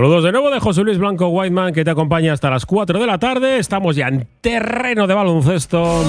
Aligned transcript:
Saludos 0.00 0.24
de 0.24 0.32
nuevo 0.32 0.48
de 0.48 0.60
José 0.60 0.82
Luis 0.82 0.96
Blanco 0.96 1.28
Whiteman 1.28 1.74
que 1.74 1.84
te 1.84 1.90
acompaña 1.90 2.32
hasta 2.32 2.48
las 2.48 2.64
4 2.64 2.98
de 2.98 3.06
la 3.06 3.18
tarde. 3.18 3.58
Estamos 3.58 3.96
ya 3.96 4.08
en 4.08 4.26
terreno 4.40 5.06
de 5.06 5.12
baloncesto 5.12 6.02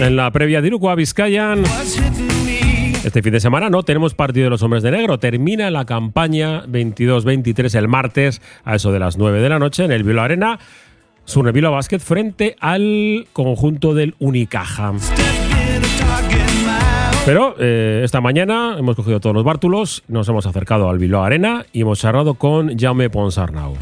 en 0.00 0.16
la 0.16 0.28
previa 0.32 0.60
de 0.60 0.66
Iruko 0.66 0.92
Vizcayan. 0.96 1.62
Este 3.04 3.22
fin 3.22 3.32
de 3.32 3.38
semana 3.38 3.70
no 3.70 3.84
tenemos 3.84 4.14
partido 4.14 4.42
de 4.42 4.50
los 4.50 4.60
hombres 4.64 4.82
de 4.82 4.90
negro. 4.90 5.20
Termina 5.20 5.70
la 5.70 5.84
campaña 5.84 6.64
22-23 6.64 7.76
el 7.76 7.86
martes 7.86 8.42
a 8.64 8.74
eso 8.74 8.90
de 8.90 8.98
las 8.98 9.18
9 9.18 9.40
de 9.40 9.48
la 9.48 9.60
noche 9.60 9.84
en 9.84 9.92
el 9.92 10.02
Vilo 10.02 10.20
Arena. 10.20 10.58
Surne 11.26 11.52
Vilo 11.52 11.70
Basket 11.70 12.00
frente 12.00 12.56
al 12.58 13.28
conjunto 13.32 13.94
del 13.94 14.16
Unicaja. 14.18 14.94
Pero 17.28 17.54
eh, 17.58 18.00
esta 18.04 18.22
mañana 18.22 18.76
hemos 18.78 18.96
cogido 18.96 19.20
todos 19.20 19.36
los 19.36 19.44
bártulos, 19.44 20.02
nos 20.08 20.26
hemos 20.30 20.46
acercado 20.46 20.88
al 20.88 20.96
Bilbao 20.98 21.24
Arena 21.24 21.66
y 21.74 21.82
hemos 21.82 22.00
charlado 22.00 22.36
con 22.36 22.78
Jaume 22.78 23.10
Ponsarnau. 23.10 23.76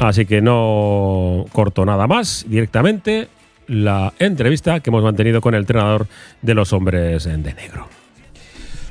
Así 0.00 0.26
que 0.26 0.42
no 0.42 1.44
corto 1.52 1.84
nada 1.84 2.08
más, 2.08 2.46
directamente 2.48 3.28
la 3.68 4.12
entrevista 4.18 4.80
que 4.80 4.90
hemos 4.90 5.04
mantenido 5.04 5.40
con 5.40 5.54
el 5.54 5.60
entrenador 5.60 6.08
de 6.42 6.54
los 6.54 6.72
hombres 6.72 7.22
de 7.22 7.36
negro. 7.36 7.86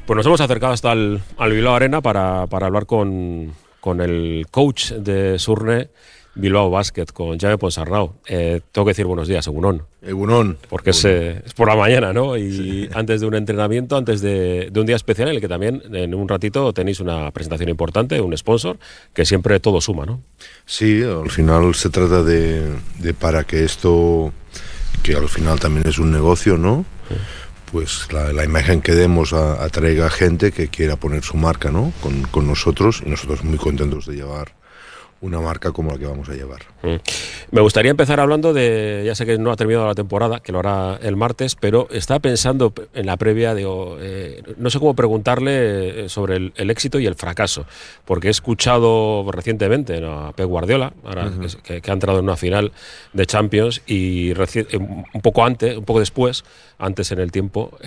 Pues 0.05 0.15
nos 0.15 0.25
hemos 0.25 0.39
acercado 0.39 0.71
hasta 0.71 0.93
el, 0.93 1.19
al 1.37 1.51
Bilbao 1.51 1.75
Arena 1.75 1.99
para, 1.99 2.43
hablar 2.43 2.85
con, 2.85 3.51
con 3.81 3.99
el 3.99 4.47
coach 4.49 4.93
de 4.93 5.37
Surne, 5.37 5.89
Bilbao 6.35 6.69
Basket 6.69 7.05
con 7.13 7.39
Jaime 7.39 7.57
Ponsarnau. 7.57 8.13
Eh, 8.27 8.59
tengo 8.71 8.85
que 8.85 8.91
decir 8.91 9.05
buenos 9.05 9.27
días, 9.27 9.47
Egunon. 9.47 9.83
Egunon. 10.01 10.57
Porque 10.69 10.91
eh, 11.05 11.41
Es, 11.45 11.53
por 11.53 11.67
la 11.69 11.75
mañana, 11.75 12.11
¿no? 12.13 12.37
Y 12.37 12.89
antes 12.93 13.21
de 13.21 13.27
un 13.27 13.35
entrenamiento, 13.35 13.95
antes 13.95 14.21
de, 14.21 14.71
un 14.75 14.85
día 14.85 14.97
especial 14.97 15.29
en 15.29 15.35
el 15.35 15.41
que 15.41 15.47
también 15.47 15.81
en 15.93 16.13
un 16.13 16.27
ratito 16.27 16.73
tenéis 16.73 16.99
una 16.99 17.31
presentación 17.31 17.69
importante, 17.69 18.19
un 18.19 18.37
sponsor, 18.37 18.77
que 19.13 19.25
siempre 19.25 19.59
todo 19.61 19.79
suma, 19.79 20.05
¿no? 20.05 20.21
Sí, 20.65 21.01
al 21.03 21.31
final 21.31 21.73
se 21.73 21.89
trata 21.89 22.21
de, 22.21 22.75
para 23.17 23.45
que 23.45 23.63
esto, 23.63 24.33
que 25.03 25.15
al 25.15 25.29
final 25.29 25.59
también 25.59 25.87
es 25.87 25.97
un 25.97 26.11
negocio, 26.11 26.57
¿no? 26.57 26.85
Pues 27.71 28.07
la, 28.11 28.43
imagen 28.43 28.81
que 28.81 28.93
demos 28.93 29.33
atraiga 29.33 30.09
gente 30.09 30.51
que 30.51 30.67
quiera 30.67 30.97
poner 30.97 31.23
su 31.23 31.37
marca, 31.37 31.71
¿no? 31.71 31.93
Con, 32.01 32.23
con 32.23 32.45
nosotros 32.45 33.01
y 33.05 33.09
nosotros 33.09 33.43
muy 33.43 33.57
contentos 33.57 34.05
de 34.05 34.15
llevar 34.15 34.53
una 35.21 35.39
marca 35.39 35.71
como 35.71 35.91
la 35.91 35.97
que 35.97 36.05
vamos 36.05 36.29
a 36.29 36.33
llevar. 36.33 36.61
Mm. 36.85 36.99
Me 37.51 37.61
gustaría 37.61 37.91
empezar 37.91 38.19
hablando 38.19 38.53
de, 38.53 39.03
ya 39.05 39.15
sé 39.15 39.25
que 39.25 39.37
no 39.37 39.51
ha 39.51 39.55
terminado 39.55 39.87
la 39.87 39.95
temporada, 39.95 40.39
que 40.39 40.51
lo 40.51 40.59
hará 40.59 40.99
el 41.01 41.15
martes, 41.15 41.55
pero 41.55 41.87
estaba 41.91 42.19
pensando 42.19 42.73
en 42.93 43.05
la 43.05 43.17
previa, 43.17 43.53
digo, 43.53 43.97
eh, 43.99 44.41
no 44.57 44.69
sé 44.69 44.79
cómo 44.79 44.95
preguntarle 44.95 46.05
eh, 46.05 46.09
sobre 46.09 46.35
el, 46.35 46.69
éxito 46.69 46.99
y 46.99 47.05
el 47.05 47.15
fracaso, 47.15 47.65
porque 48.05 48.27
he 48.27 48.31
escuchado 48.31 49.25
recientemente 49.31 50.03
a 50.05 50.31
Pep 50.35 50.47
Guardiola, 50.47 50.93
ahora 51.03 51.31
que, 51.63 51.81
ha 51.85 51.93
entrado 51.93 52.19
en 52.19 52.25
una 52.25 52.35
final 52.35 52.71
de 53.13 53.25
Champions, 53.25 53.81
y 53.87 54.31
eh, 54.31 54.77
un 54.77 55.21
poco 55.21 55.45
antes, 55.45 55.77
un 55.77 55.85
poco 55.85 55.99
después, 55.99 56.43
antes 56.77 57.11
en 57.11 57.19
el 57.19 57.31
tiempo, 57.31 57.77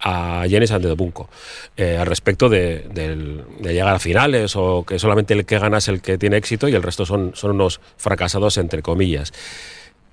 a 0.00 0.44
Jenny 0.48 0.66
Antetokounmpo, 0.68 1.28
eh, 1.76 1.96
al 1.98 2.06
respecto 2.06 2.48
de, 2.48 2.86
de 2.88 3.72
llegar 3.72 3.94
a 3.94 3.98
finales 3.98 4.56
o 4.56 4.84
que 4.84 4.98
solamente 4.98 5.34
el 5.34 5.44
que 5.44 5.58
gana 5.58 5.78
es 5.78 5.88
el 5.88 6.00
que 6.00 6.18
tiene 6.18 6.36
éxito 6.36 6.68
y 6.68 6.74
el 6.74 6.82
resto 6.82 7.06
son, 7.06 7.32
son 7.34 7.52
unos 7.52 7.80
fracasados, 7.96 8.33
entre 8.56 8.82
comillas. 8.82 9.32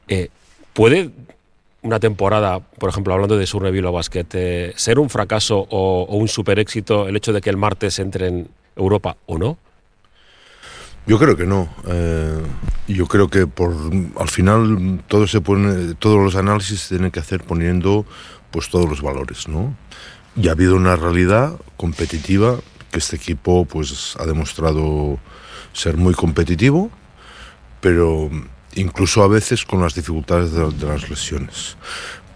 Eh, 0.07 0.29
¿Puede 0.73 1.11
una 1.83 1.99
temporada, 1.99 2.59
por 2.59 2.89
ejemplo, 2.89 3.13
hablando 3.13 3.37
de 3.37 3.47
Surrevilo 3.47 3.91
Basket, 3.91 4.25
eh, 4.33 4.73
ser 4.75 4.99
un 4.99 5.09
fracaso 5.09 5.67
o, 5.69 6.05
un 6.15 6.27
super 6.27 6.59
éxito 6.59 7.07
el 7.07 7.15
hecho 7.15 7.33
de 7.33 7.41
que 7.41 7.49
el 7.49 7.57
martes 7.57 7.99
entre 7.99 8.27
en 8.27 8.47
Europa 8.75 9.17
o 9.25 9.37
no? 9.37 9.57
Yo 11.07 11.17
creo 11.17 11.35
que 11.35 11.47
no. 11.47 11.67
Eh, 11.87 12.41
yo 12.87 13.07
creo 13.07 13.27
que 13.27 13.47
por 13.47 13.73
al 14.19 14.29
final 14.29 15.01
todo 15.07 15.25
se 15.25 15.41
pone, 15.41 15.95
todos 15.95 16.19
los 16.23 16.35
análisis 16.35 16.81
se 16.81 16.89
tienen 16.95 17.11
que 17.11 17.19
hacer 17.19 17.43
poniendo 17.43 18.05
pues 18.51 18.69
todos 18.69 18.87
los 18.87 19.01
valores, 19.01 19.47
¿no? 19.47 19.75
Y 20.35 20.49
ha 20.49 20.51
habido 20.51 20.75
una 20.75 20.95
realidad 20.95 21.53
competitiva 21.77 22.59
que 22.91 22.99
este 22.99 23.15
equipo 23.15 23.65
pues 23.65 24.15
ha 24.19 24.25
demostrado 24.25 25.17
ser 25.73 25.97
muy 25.97 26.13
competitivo, 26.13 26.91
pero 27.81 28.29
incluso 28.75 29.23
a 29.23 29.27
veces 29.27 29.65
con 29.65 29.81
las 29.81 29.95
dificultades 29.95 30.53
de, 30.53 30.87
las 30.87 31.09
lesiones. 31.09 31.75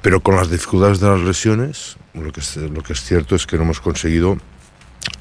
Pero 0.02 0.20
con 0.22 0.36
las 0.36 0.50
dificultades 0.50 1.00
de 1.00 1.10
las 1.10 1.22
lesiones, 1.22 1.98
lo 2.14 2.32
que, 2.32 2.42
es, 2.42 2.58
lo 2.58 2.84
que 2.84 2.94
es 2.94 3.02
cierto 3.02 3.36
es 3.36 3.48
que 3.48 3.58
no 3.58 3.64
hemos 3.64 3.80
conseguido 3.80 4.38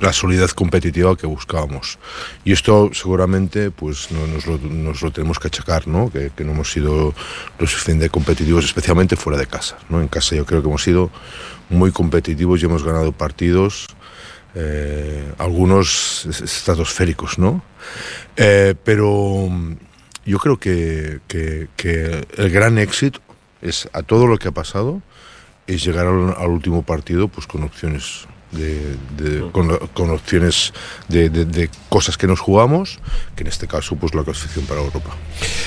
la 0.01 0.13
solidez 0.13 0.55
competitiva 0.55 1.17
que 1.17 1.27
buscábamos. 1.27 1.99
Y 2.45 2.53
esto 2.53 2.91
seguramente 2.93 3.71
pues 3.71 4.11
no, 4.11 4.27
nos, 4.27 5.03
lo, 5.03 5.11
tenemos 5.11 5.39
que 5.39 5.49
achacar, 5.49 5.87
¿no? 5.87 6.11
Que, 6.11 6.31
no 6.45 6.53
hemos 6.53 6.73
sido 6.73 7.15
lo 7.59 7.67
suficientemente 7.67 8.11
competitivos, 8.11 8.65
especialmente 8.65 9.17
fuera 9.17 9.39
de 9.39 9.47
casa. 9.47 9.79
¿no? 9.89 10.01
En 10.01 10.09
casa 10.09 10.35
yo 10.35 10.45
creo 10.45 10.63
que 10.63 10.69
hemos 10.69 10.83
sido 10.83 11.11
muy 11.71 11.93
competitivos 11.93 12.63
y 12.63 12.67
hemos 12.67 12.83
ganado 12.83 13.13
partidos 13.13 13.87
eh, 14.55 15.33
algunos 15.39 16.27
estratosféricos, 16.27 17.39
¿no? 17.39 17.63
Eh, 18.37 18.75
pero 18.85 19.49
yo 20.25 20.39
creo 20.39 20.59
que, 20.59 21.21
el 22.37 22.51
gran 22.51 22.79
éxito 22.79 23.21
es 23.63 23.89
a 23.93 24.03
todo 24.03 24.27
lo 24.27 24.39
que 24.39 24.49
ha 24.49 24.53
pasado 24.53 25.03
es 25.67 25.85
llegar 25.85 26.07
al 26.07 26.51
último 26.51 26.83
partido 26.83 27.29
pues 27.29 27.47
con 27.47 27.63
opciones 27.63 28.27
de, 28.55 29.51
con, 29.53 30.11
opciones 30.11 30.73
de, 31.09 31.69
cosas 31.89 32.17
que 32.17 32.27
nos 32.27 32.41
jugamos, 32.41 32.99
que 33.37 33.43
en 33.43 33.49
este 33.49 33.67
caso 33.67 33.97
pues 33.97 34.15
la 34.15 34.23
clasificación 34.23 34.67
para 34.67 34.81
Europa. 34.81 35.11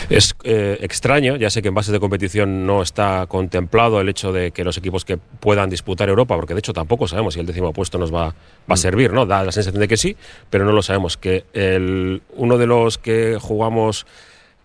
Es 0.10 0.36
eh, 0.44 0.78
extraño, 0.82 1.36
ya 1.36 1.50
sé 1.50 1.62
que 1.62 1.68
en 1.68 1.74
bases 1.74 1.92
de 1.92 2.00
competición 2.00 2.66
no 2.66 2.82
está 2.82 3.26
contemplado 3.28 4.00
el 4.00 4.10
hecho 4.10 4.32
de 4.32 4.52
que 4.52 4.64
los 4.64 4.78
equipos 4.78 5.06
que 5.06 5.18
puedan 5.18 5.70
disputar 5.70 6.10
Europa, 6.10 6.36
porque 6.36 6.54
de 6.54 6.60
hecho 6.60 6.74
tampoco 6.74 7.08
sabemos 7.08 7.34
si 7.34 7.40
el 7.40 7.46
décimo 7.46 7.74
puesto 7.74 7.98
nos 7.98 8.14
va, 8.14 8.28
va 8.28 8.34
a 8.70 8.74
mm. 8.74 8.78
servir, 8.78 9.14
¿no? 9.14 9.26
Da 9.26 9.44
la 9.44 9.52
sensación 9.52 9.82
de 9.82 9.88
que 9.88 9.98
sí, 9.98 10.16
pero 10.50 10.66
no 10.66 10.72
lo 10.72 10.82
sabemos. 10.82 11.18
Que 11.18 11.46
el, 11.54 12.22
uno 12.36 12.58
de 12.58 12.68
los 12.68 12.98
que 12.98 13.38
jugamos 13.40 14.06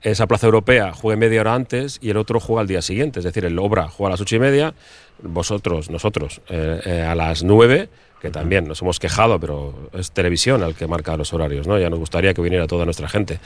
esa 0.02 0.26
plaza 0.26 0.46
europea 0.46 0.92
juegue 0.92 1.16
media 1.16 1.40
hora 1.40 1.54
antes 1.54 1.98
y 2.02 2.10
el 2.10 2.16
otro 2.16 2.40
juega 2.40 2.62
al 2.62 2.66
día 2.66 2.82
siguiente. 2.82 3.20
Es 3.20 3.24
decir, 3.24 3.44
el 3.44 3.58
Obra 3.58 3.88
juega 3.88 4.08
a 4.08 4.10
las 4.12 4.20
ocho 4.20 4.36
y 4.36 4.38
media, 4.38 4.74
vosotros, 5.22 5.90
nosotros, 5.90 6.40
eh, 6.48 6.80
eh, 6.84 7.02
a 7.02 7.14
las 7.14 7.42
nueve 7.42 7.88
que 8.20 8.30
también 8.30 8.68
nos 8.68 8.80
hemos 8.82 9.00
quejado, 9.00 9.40
pero 9.40 9.90
es 9.92 10.12
televisión 10.12 10.62
al 10.62 10.76
que 10.76 10.86
marca 10.86 11.16
los 11.16 11.32
horarios, 11.32 11.66
¿no? 11.66 11.76
Ya 11.76 11.90
nos 11.90 11.98
gustaría 11.98 12.32
que 12.32 12.40
viniera 12.40 12.68
toda 12.68 12.84
nuestra 12.84 13.08
gente. 13.08 13.40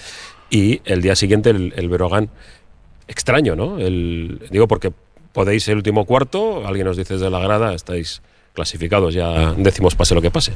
Y 0.50 0.82
el 0.84 1.00
día 1.00 1.16
siguiente 1.16 1.48
el, 1.48 1.72
el 1.76 1.88
Berogán, 1.88 2.28
extraño, 3.08 3.56
¿no? 3.56 3.78
El, 3.78 4.38
digo, 4.50 4.68
porque 4.68 4.92
podéis 5.32 5.66
el 5.68 5.76
último 5.76 6.04
cuarto, 6.04 6.66
alguien 6.66 6.86
nos 6.86 6.98
dice 6.98 7.14
desde 7.14 7.30
la 7.30 7.38
grada, 7.38 7.74
estáis 7.74 8.20
clasificados, 8.52 9.14
ya 9.14 9.54
decimos 9.56 9.94
pase 9.94 10.14
lo 10.14 10.22
que 10.22 10.30
pase. 10.30 10.52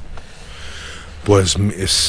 Pues 1.25 1.57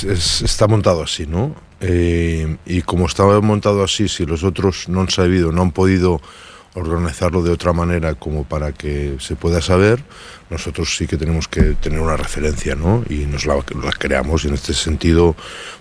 está 0.04 0.68
montado 0.68 1.04
así, 1.04 1.28
¿no? 1.28 1.56
Eh, 1.82 2.58
y 2.66 2.84
como 2.84 3.08
estaba 3.08 3.42
montado 3.42 3.84
así, 3.84 4.08
si 4.08 4.26
los 4.26 4.44
otros 4.44 4.88
no 4.88 5.02
han 5.02 5.10
sabido, 5.10 5.52
no 5.52 5.64
han 5.64 5.72
podido 5.72 6.22
organizarlo 6.74 7.44
de 7.44 7.52
otra 7.52 7.74
manera 7.74 8.16
como 8.16 8.46
para 8.46 8.72
que 8.72 9.18
se 9.20 9.35
pueda 9.35 9.62
saber, 9.62 10.02
nosotros 10.50 10.96
sí 10.96 11.06
que 11.06 11.18
tenemos 11.18 11.47
que 11.47 11.74
tener 11.74 12.00
una 12.00 12.16
referencia, 12.16 12.76
¿no? 12.76 13.03
Y 13.09 13.26
nos 13.26 13.46
la, 13.46 13.62
creamos 13.97 14.46
y 14.46 14.47
en 14.47 14.53
este 14.53 14.74
sentido, 14.74 15.35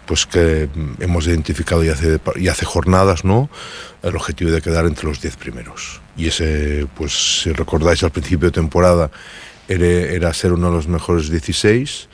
pues 0.06 0.26
que 0.26 0.68
hemos 0.98 1.26
identificado 1.26 1.84
y 1.84 1.90
hace, 1.90 2.18
y 2.36 2.48
hace 2.48 2.66
jornadas, 2.66 3.24
¿no? 3.24 3.48
El 4.02 4.16
objetivo 4.16 4.50
de 4.50 4.62
quedar 4.62 4.86
entre 4.86 5.06
los 5.06 5.20
10 5.20 5.36
primeros. 5.36 6.00
Y 6.16 6.28
ese, 6.28 6.88
pues 6.96 7.42
si 7.42 7.52
recordáis 7.52 8.02
al 8.02 8.10
principio 8.10 8.48
de 8.48 8.52
temporada, 8.52 9.10
era, 9.68 9.86
era 9.86 10.34
ser 10.34 10.52
uno 10.52 10.70
de 10.70 10.76
los 10.76 10.88
mejores 10.88 11.30
16 11.30 12.08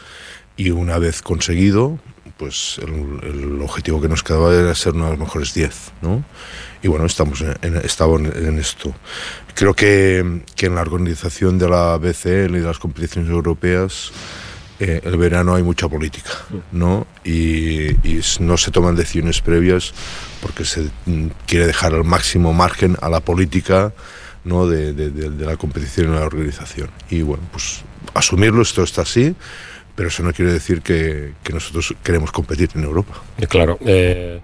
y 0.57 0.71
una 0.71 0.99
vez 0.99 1.23
conseguido, 1.23 1.99
pues 2.37 2.79
el, 2.83 3.61
objetivo 3.63 4.01
que 4.01 4.09
nos 4.09 4.23
quedaba 4.23 4.55
era 4.55 4.75
ser 4.75 4.95
uno 4.95 5.05
de 5.05 5.11
los 5.13 5.21
mejores 5.21 5.55
10, 5.55 5.93
¿no? 6.03 6.25
Y 6.83 6.89
bueno, 6.89 7.07
estamos 7.07 7.41
en, 7.41 7.77
estamos 7.79 8.21
en 8.21 8.59
esto. 8.59 8.95
Creo 9.55 9.75
que, 9.75 10.43
que, 10.55 10.67
en 10.67 10.75
la 10.75 10.83
organización 10.83 11.59
de 11.59 11.69
la 11.69 11.97
BCL 11.97 12.57
y 12.57 12.61
de 12.61 12.67
las 12.67 12.79
competiciones 12.79 13.31
europeas, 13.31 14.13
eh, 14.79 15.01
el 15.05 15.17
verano 15.17 15.55
hay 15.55 15.63
mucha 15.63 15.89
política, 15.89 16.31
¿no? 16.73 17.07
Y, 17.25 17.91
y, 18.07 18.21
no 18.41 18.57
se 18.57 18.71
toman 18.71 18.95
decisiones 18.95 19.41
previas 19.41 19.95
porque 20.43 20.65
se 20.65 20.91
quiere 21.47 21.67
dejar 21.67 21.95
al 21.95 22.05
máximo 22.05 22.53
margen 22.53 22.97
a 23.01 23.09
la 23.09 23.21
política, 23.21 23.95
¿no? 24.45 24.69
De, 24.69 24.93
de, 24.93 25.11
de 25.11 25.47
la 25.47 25.57
competición 25.57 26.13
y 26.13 26.19
la 26.19 26.27
organización. 26.27 26.91
Y 27.09 27.23
bueno, 27.23 27.43
pues 27.51 27.83
asumirlo, 28.15 28.63
esto 28.63 28.83
está 28.83 29.03
así 29.03 29.35
pero 29.97 30.09
eso 30.09 30.23
no 30.23 30.33
quiere 30.33 30.53
decir 30.53 30.83
que, 30.83 31.33
nosotros 31.53 31.95
queremos 32.05 32.31
competir 32.31 32.69
en 32.75 32.85
Europa. 32.85 33.23
Eh, 33.39 33.47
claro. 33.47 33.79
Eh, 33.85 34.41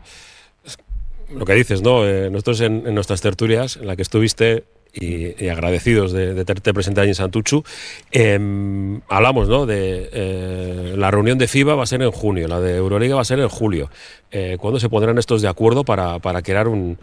lo 1.34 1.44
que 1.44 1.54
dices, 1.54 1.82
¿no? 1.82 2.06
Eh, 2.06 2.30
nosotros 2.30 2.60
en, 2.60 2.94
nuestras 2.94 3.20
tertulias, 3.20 3.76
en 3.76 3.86
la 3.86 3.96
que 3.96 4.02
estuviste, 4.02 4.64
y, 4.94 5.48
agradecidos 5.48 6.12
de, 6.12 6.34
de, 6.34 6.44
tenerte 6.44 6.74
presente 6.74 7.00
allí 7.00 7.10
en 7.10 7.14
Santuchu. 7.14 7.64
Em, 8.10 9.00
hablamos 9.08 9.48
¿no? 9.48 9.64
de 9.64 10.10
eh, 10.12 10.94
la 10.96 11.10
reunión 11.10 11.38
de 11.38 11.48
FIBA 11.48 11.74
va 11.74 11.84
a 11.84 11.86
ser 11.86 12.02
en 12.02 12.10
junio, 12.10 12.46
la 12.46 12.60
de 12.60 12.76
Euroliga 12.76 13.14
va 13.14 13.22
a 13.22 13.24
ser 13.24 13.38
en 13.40 13.48
julio. 13.48 13.90
Eh, 14.30 14.56
¿Cuándo 14.60 14.78
se 14.78 14.88
pondrán 14.88 15.18
estos 15.18 15.40
de 15.42 15.48
acuerdo 15.48 15.84
para, 15.84 16.18
para 16.18 16.42
crear 16.42 16.68
un, 16.68 16.98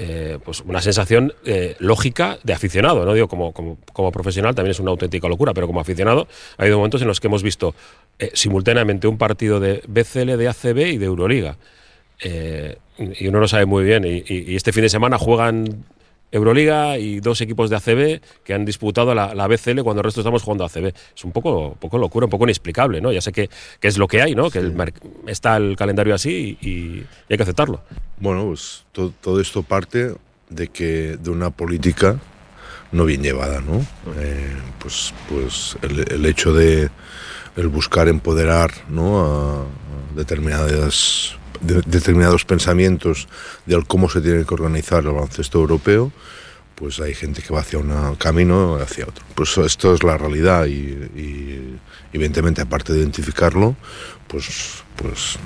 eh, 0.00 0.38
pues 0.44 0.60
una 0.60 0.80
sensación 0.80 1.34
eh, 1.44 1.74
lógica 1.80 2.38
de 2.44 2.52
aficionado, 2.52 3.04
no 3.04 3.14
digo 3.14 3.26
como, 3.26 3.52
como, 3.52 4.12
profesional, 4.12 4.54
también 4.54 4.70
es 4.70 4.78
una 4.78 4.92
auténtica 4.92 5.26
locura, 5.26 5.52
pero 5.52 5.66
como 5.66 5.80
aficionado 5.80 6.28
ha 6.56 6.62
habido 6.62 6.76
momentos 6.76 7.02
en 7.02 7.08
los 7.08 7.18
que 7.18 7.26
hemos 7.26 7.42
visto 7.42 7.74
eh, 8.20 8.30
simultáneamente 8.32 9.08
un 9.08 9.18
partido 9.18 9.58
de 9.58 9.82
BCL, 9.88 10.36
de 10.36 10.46
ACB 10.46 10.78
y 10.92 10.98
de 10.98 11.06
Euroliga. 11.06 11.56
Y 12.22 13.26
uno 13.26 13.40
lo 13.40 13.48
sabe 13.48 13.66
muy 13.66 13.82
bien, 13.82 14.04
y 14.04 14.54
este 14.54 14.72
fin 14.72 14.82
de 14.82 14.88
semana 14.88 15.18
juegan 15.18 15.84
Euroliga 16.30 16.98
y 16.98 17.20
dos 17.20 17.40
equipos 17.40 17.70
de 17.70 17.76
ACB 17.76 18.20
que 18.44 18.54
han 18.54 18.64
disputado 18.64 19.14
la, 19.14 19.34
la, 19.34 19.46
BCL 19.46 19.80
cuando 19.82 20.00
el 20.00 20.04
resto 20.04 20.20
estamos 20.20 20.42
jugando 20.42 20.64
ACB. 20.64 20.92
Es 21.16 21.24
un 21.24 21.32
poco, 21.32 21.74
poco 21.78 21.98
locura, 21.98 22.26
un 22.26 22.30
poco 22.30 22.44
inexplicable, 22.44 23.00
¿no? 23.00 23.12
Ya 23.12 23.20
sé 23.20 23.32
que, 23.32 23.48
que 23.80 23.88
es 23.88 23.98
lo 23.98 24.08
que 24.08 24.20
hay, 24.20 24.34
¿no? 24.34 24.50
Que 24.50 24.58
el, 24.58 24.74
está 25.26 25.56
el 25.56 25.76
calendario 25.76 26.14
así 26.14 26.58
y, 26.60 26.68
y, 26.68 27.06
hay 27.30 27.36
que 27.36 27.42
aceptarlo. 27.42 27.80
Bueno, 28.18 28.44
pues 28.46 28.84
todo, 28.92 29.12
todo, 29.20 29.40
esto 29.40 29.62
parte 29.62 30.14
de 30.50 30.68
que 30.68 31.16
de 31.16 31.30
una 31.30 31.50
política 31.50 32.18
no 32.92 33.04
bien 33.04 33.22
llevada, 33.22 33.60
¿no? 33.60 33.84
Eh, 34.18 34.54
pues, 34.78 35.14
pues 35.28 35.76
el, 35.82 36.12
el, 36.12 36.26
hecho 36.26 36.52
de 36.52 36.90
el 37.56 37.68
buscar 37.68 38.08
empoderar, 38.08 38.70
¿no? 38.88 39.20
A 39.20 39.64
determinadas 40.14 41.37
de, 41.60 41.82
determinados 41.86 42.44
pensamientos 42.44 43.28
de 43.66 43.82
cómo 43.86 44.08
se 44.08 44.20
tiene 44.20 44.44
que 44.44 44.54
organizar 44.54 45.00
el 45.04 45.10
baloncesto 45.10 45.58
europeo, 45.58 46.12
pues 46.74 47.00
hay 47.00 47.14
gente 47.14 47.42
que 47.42 47.52
va 47.52 47.60
hacia 47.60 47.78
un 47.78 48.14
camino 48.16 48.76
hacia 48.76 49.04
otro. 49.04 49.24
Pues 49.34 49.56
esto 49.58 49.94
es 49.94 50.02
la 50.04 50.16
realidad 50.16 50.66
y, 50.66 50.70
y 51.16 51.78
evidentemente 52.12 52.62
aparte 52.62 52.92
de 52.92 53.00
identificarlo, 53.00 53.74
pues, 54.28 54.84
pues 54.96 55.38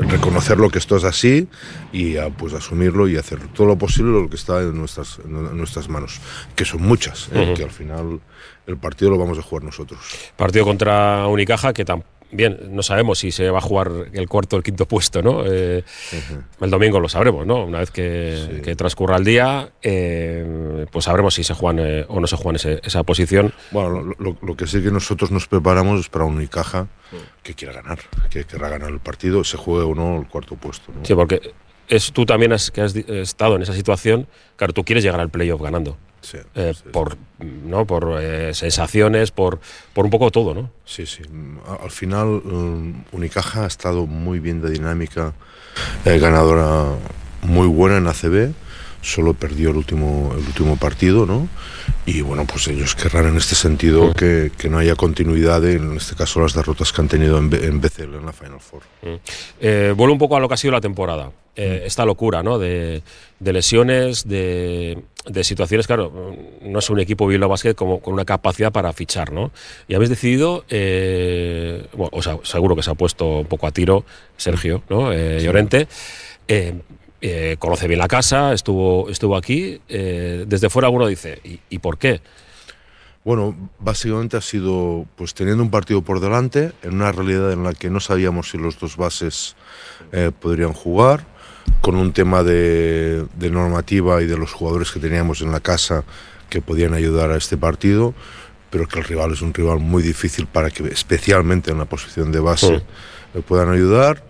reconocer 0.00 0.58
lo 0.58 0.70
que 0.70 0.78
esto 0.78 0.96
es 0.96 1.04
así 1.04 1.48
y 1.92 2.16
pues 2.38 2.54
asumirlo 2.54 3.08
y 3.08 3.16
hacer 3.16 3.40
todo 3.48 3.66
lo 3.66 3.76
posible 3.76 4.12
lo 4.12 4.28
que 4.30 4.36
está 4.36 4.60
en 4.60 4.76
nuestras, 4.76 5.18
en 5.24 5.56
nuestras 5.56 5.88
manos, 5.88 6.20
que 6.54 6.64
son 6.64 6.82
muchas, 6.82 7.28
¿eh? 7.32 7.38
uh 7.38 7.42
-huh. 7.42 7.56
que 7.56 7.64
al 7.64 7.70
final 7.70 8.20
el 8.66 8.76
partido 8.76 9.10
lo 9.10 9.18
vamos 9.18 9.38
a 9.38 9.42
jugar 9.42 9.64
nosotros. 9.64 10.00
Partido 10.36 10.64
contra 10.64 11.26
Unicaja 11.26 11.72
que 11.72 11.84
tampoco 11.84 12.19
bien, 12.32 12.58
no 12.70 12.82
sabemos 12.82 13.18
si 13.18 13.30
se 13.32 13.50
va 13.50 13.58
a 13.58 13.62
jugar 13.62 13.90
el 14.12 14.28
cuarto 14.28 14.56
o 14.56 14.58
el 14.58 14.62
quinto 14.62 14.86
puesto, 14.86 15.22
¿no? 15.22 15.44
Eh, 15.46 15.84
uh 16.12 16.16
-huh. 16.16 16.64
El 16.64 16.70
domingo 16.70 17.00
lo 17.00 17.08
sabremos, 17.08 17.46
¿no? 17.46 17.64
Una 17.64 17.80
vez 17.80 17.90
que, 17.90 18.48
sí. 18.56 18.62
que 18.62 18.76
transcurra 18.76 19.16
el 19.16 19.24
día, 19.24 19.70
eh, 19.82 20.86
pues 20.90 21.04
sabremos 21.06 21.34
si 21.34 21.44
se 21.44 21.54
juegan 21.54 21.84
eh, 21.84 22.04
o 22.08 22.20
no 22.20 22.26
se 22.26 22.36
juegan 22.36 22.56
ese, 22.56 22.80
esa 22.84 23.02
posición. 23.02 23.52
Bueno, 23.70 23.90
lo, 23.90 24.14
lo, 24.18 24.36
lo, 24.40 24.56
que 24.56 24.66
sí 24.66 24.82
que 24.82 24.90
nosotros 24.90 25.30
nos 25.30 25.46
preparamos 25.46 26.00
es 26.00 26.08
para 26.08 26.24
un 26.24 26.36
Unicaja 26.36 26.88
que 27.42 27.54
quiera 27.54 27.74
ganar, 27.74 27.98
que 28.30 28.44
querrá 28.44 28.68
ganar 28.68 28.90
el 28.90 29.00
partido, 29.00 29.42
se 29.44 29.56
juegue 29.56 29.84
o 29.84 29.94
no 29.94 30.20
el 30.20 30.28
cuarto 30.28 30.54
puesto. 30.56 30.92
¿no? 30.92 31.04
Sí, 31.04 31.14
porque 31.14 31.52
es, 31.88 32.12
tú 32.12 32.24
también 32.24 32.52
has, 32.52 32.70
que 32.70 32.80
has 32.80 32.94
estado 32.94 33.56
en 33.56 33.62
esa 33.62 33.74
situación, 33.74 34.28
claro, 34.56 34.72
tú 34.72 34.84
quieres 34.84 35.02
llegar 35.02 35.20
al 35.20 35.28
playoff 35.28 35.60
ganando. 35.60 35.98
Sí, 36.22 36.38
eh, 36.54 36.72
sí, 36.74 36.88
por 36.92 37.16
no 37.38 37.86
por 37.86 38.18
eh, 38.20 38.52
sensaciones 38.52 39.30
por 39.30 39.58
por 39.94 40.04
un 40.04 40.10
poco 40.10 40.30
todo 40.30 40.52
no 40.54 40.70
sí 40.84 41.06
sí. 41.06 41.22
Al 41.82 41.90
final 41.90 42.26
um, 42.26 43.04
Unicaja 43.12 43.64
ha 43.64 43.66
estado 43.66 44.06
muy 44.06 44.38
bien 44.38 44.60
de 44.60 44.70
dinámica 44.70 45.32
eh, 46.04 46.18
ganadora 46.18 46.94
muy 47.42 47.68
buena 47.68 47.96
en 47.96 48.06
ACB 48.06 48.52
solo 49.00 49.32
perdió 49.32 49.70
el 49.70 49.76
último 49.76 50.34
el 50.36 50.44
último 50.46 50.76
partido 50.76 51.24
no 51.24 51.48
y 52.04 52.20
bueno 52.20 52.44
pues 52.44 52.68
ellos 52.68 52.94
querrán 52.94 53.28
en 53.28 53.38
este 53.38 53.54
sentido 53.54 54.08
mm. 54.08 54.12
que, 54.12 54.52
que, 54.58 54.68
no 54.68 54.76
haya 54.76 54.96
continuidad 54.96 55.62
de, 55.62 55.74
en 55.74 55.96
este 55.96 56.16
caso 56.16 56.40
las 56.40 56.52
derrotas 56.52 56.92
que 56.92 57.00
han 57.00 57.08
tenido 57.08 57.38
en, 57.38 57.50
en 57.54 57.80
BCL 57.80 58.14
en 58.14 58.26
la 58.26 58.32
Final 58.32 58.60
Four. 58.60 58.82
Mm. 59.02 59.96
vuelvo 59.96 60.12
un 60.12 60.18
poco 60.18 60.36
a 60.36 60.40
lo 60.40 60.48
que 60.48 60.54
ha 60.54 60.58
sido 60.58 60.72
la 60.72 60.80
temporada. 60.82 61.32
Esta 61.56 62.06
locura 62.06 62.42
¿no? 62.42 62.58
de, 62.58 63.02
de 63.38 63.52
lesiones, 63.52 64.26
de, 64.26 65.02
de, 65.26 65.44
situaciones, 65.44 65.86
claro, 65.86 66.36
no 66.62 66.78
es 66.78 66.90
un 66.90 67.00
equipo 67.00 67.26
Bilbao 67.26 67.48
Basket 67.48 67.74
como, 67.74 68.00
con 68.00 68.14
una 68.14 68.24
capacidad 68.24 68.72
para 68.72 68.92
fichar, 68.92 69.32
¿no? 69.32 69.50
Y 69.88 69.94
habéis 69.94 70.10
decidido, 70.10 70.64
eh, 70.68 71.86
bueno, 71.92 72.10
o 72.12 72.22
sea, 72.22 72.38
seguro 72.42 72.76
que 72.76 72.82
se 72.82 72.90
ha 72.90 72.94
puesto 72.94 73.40
un 73.40 73.46
poco 73.46 73.66
a 73.66 73.72
tiro 73.72 74.04
Sergio, 74.36 74.82
¿no? 74.88 75.12
Eh, 75.12 75.40
sí. 75.40 75.46
Llorente. 75.46 75.88
Eh, 76.48 77.56
conoce 77.58 77.86
bien 77.86 77.98
la 77.98 78.08
casa, 78.08 78.54
estuvo, 78.54 79.10
estuvo 79.10 79.36
aquí. 79.36 79.78
desde 79.88 80.70
fuera 80.70 80.88
uno 80.88 81.06
dice, 81.06 81.38
¿y, 81.44 81.60
¿y 81.68 81.78
por 81.78 81.98
qué? 81.98 82.22
Bueno, 83.24 83.70
básicamente 83.78 84.38
ha 84.38 84.40
sido 84.40 85.04
pues 85.16 85.34
teniendo 85.34 85.62
un 85.62 85.70
partido 85.70 86.00
por 86.00 86.20
delante, 86.20 86.72
en 86.82 86.94
una 86.94 87.12
realidad 87.12 87.52
en 87.52 87.62
la 87.62 87.74
que 87.74 87.90
no 87.90 88.00
sabíamos 88.00 88.50
si 88.50 88.56
los 88.56 88.80
dos 88.80 88.96
bases 88.96 89.54
podrían 90.40 90.72
jugar, 90.72 91.26
con 91.80 91.96
un 91.96 92.12
tema 92.12 92.42
de, 92.42 93.24
de, 93.34 93.50
normativa 93.50 94.22
y 94.22 94.26
de 94.26 94.36
los 94.36 94.52
jugadores 94.52 94.90
que 94.90 95.00
teníamos 95.00 95.40
en 95.40 95.52
la 95.52 95.60
casa 95.60 96.04
que 96.48 96.60
podían 96.60 96.94
ayudar 96.94 97.30
a 97.30 97.36
este 97.36 97.56
partido, 97.56 98.14
pero 98.70 98.86
que 98.86 98.98
el 98.98 99.04
rival 99.04 99.32
es 99.32 99.42
un 99.42 99.54
rival 99.54 99.78
muy 99.78 100.02
difícil 100.02 100.46
para 100.46 100.70
que, 100.70 100.86
especialmente 100.88 101.70
en 101.70 101.78
la 101.78 101.86
posición 101.86 102.32
de 102.32 102.40
base, 102.40 102.78
sí. 102.78 102.84
le 103.34 103.40
puedan 103.42 103.70
ayudar. 103.70 104.28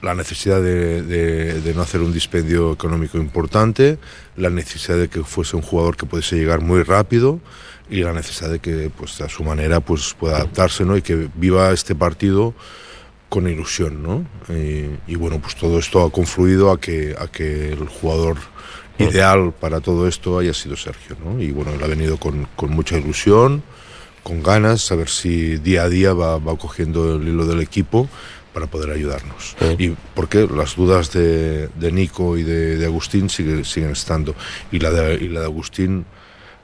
La 0.00 0.14
necesidad 0.14 0.62
de, 0.62 1.02
de, 1.02 1.60
de, 1.60 1.74
no 1.74 1.82
hacer 1.82 2.02
un 2.02 2.12
dispendio 2.12 2.72
económico 2.72 3.18
importante, 3.18 3.98
la 4.36 4.48
necesidad 4.48 4.96
de 4.96 5.08
que 5.08 5.24
fuese 5.24 5.56
un 5.56 5.62
jugador 5.62 5.96
que 5.96 6.06
pudiese 6.06 6.36
llegar 6.36 6.60
muy 6.60 6.84
rápido 6.84 7.40
y 7.90 8.02
la 8.02 8.12
necesidad 8.12 8.48
de 8.50 8.60
que, 8.60 8.90
pues, 8.96 9.20
a 9.20 9.28
su 9.28 9.42
manera, 9.42 9.80
pues, 9.80 10.14
pueda 10.14 10.36
adaptarse 10.36 10.84
¿no? 10.84 10.96
y 10.96 11.02
que 11.02 11.28
viva 11.34 11.72
este 11.72 11.96
partido 11.96 12.54
con 13.28 13.48
ilusión, 13.48 14.02
¿no? 14.02 14.26
Y, 14.54 14.90
y, 15.06 15.16
bueno, 15.16 15.38
pues 15.40 15.54
todo 15.54 15.78
esto 15.78 16.04
ha 16.04 16.10
confluido 16.10 16.70
a 16.70 16.80
que, 16.80 17.14
a 17.18 17.26
que 17.28 17.72
el 17.72 17.88
jugador 17.88 18.36
ideal 18.98 19.52
para 19.58 19.80
todo 19.80 20.08
esto 20.08 20.38
haya 20.38 20.54
sido 20.54 20.76
Sergio, 20.76 21.16
¿no? 21.24 21.40
Y 21.40 21.50
bueno, 21.50 21.72
él 21.72 21.82
ha 21.82 21.86
venido 21.86 22.18
con, 22.18 22.48
con 22.56 22.70
mucha 22.70 22.98
ilusión, 22.98 23.62
con 24.22 24.42
ganas, 24.42 24.90
a 24.90 24.96
ver 24.96 25.08
si 25.08 25.56
día 25.56 25.84
a 25.84 25.88
día 25.88 26.12
va, 26.12 26.38
va 26.38 26.56
cogiendo 26.56 27.16
el 27.16 27.28
hilo 27.28 27.46
del 27.46 27.60
equipo 27.60 28.08
para 28.52 28.66
poder 28.66 28.90
ayudarnos. 28.90 29.56
Sí. 29.58 29.76
Y 29.78 29.96
porque 30.14 30.48
las 30.52 30.74
dudas 30.74 31.12
de, 31.12 31.68
de 31.68 31.92
Nico 31.92 32.36
y 32.36 32.42
de, 32.42 32.76
de 32.76 32.86
Agustín 32.86 33.30
siguen, 33.30 33.64
siguen 33.64 33.90
estando. 33.90 34.34
Y 34.72 34.80
la 34.80 34.90
de, 34.90 35.14
y 35.14 35.28
la 35.28 35.40
de 35.40 35.46
Agustín 35.46 36.06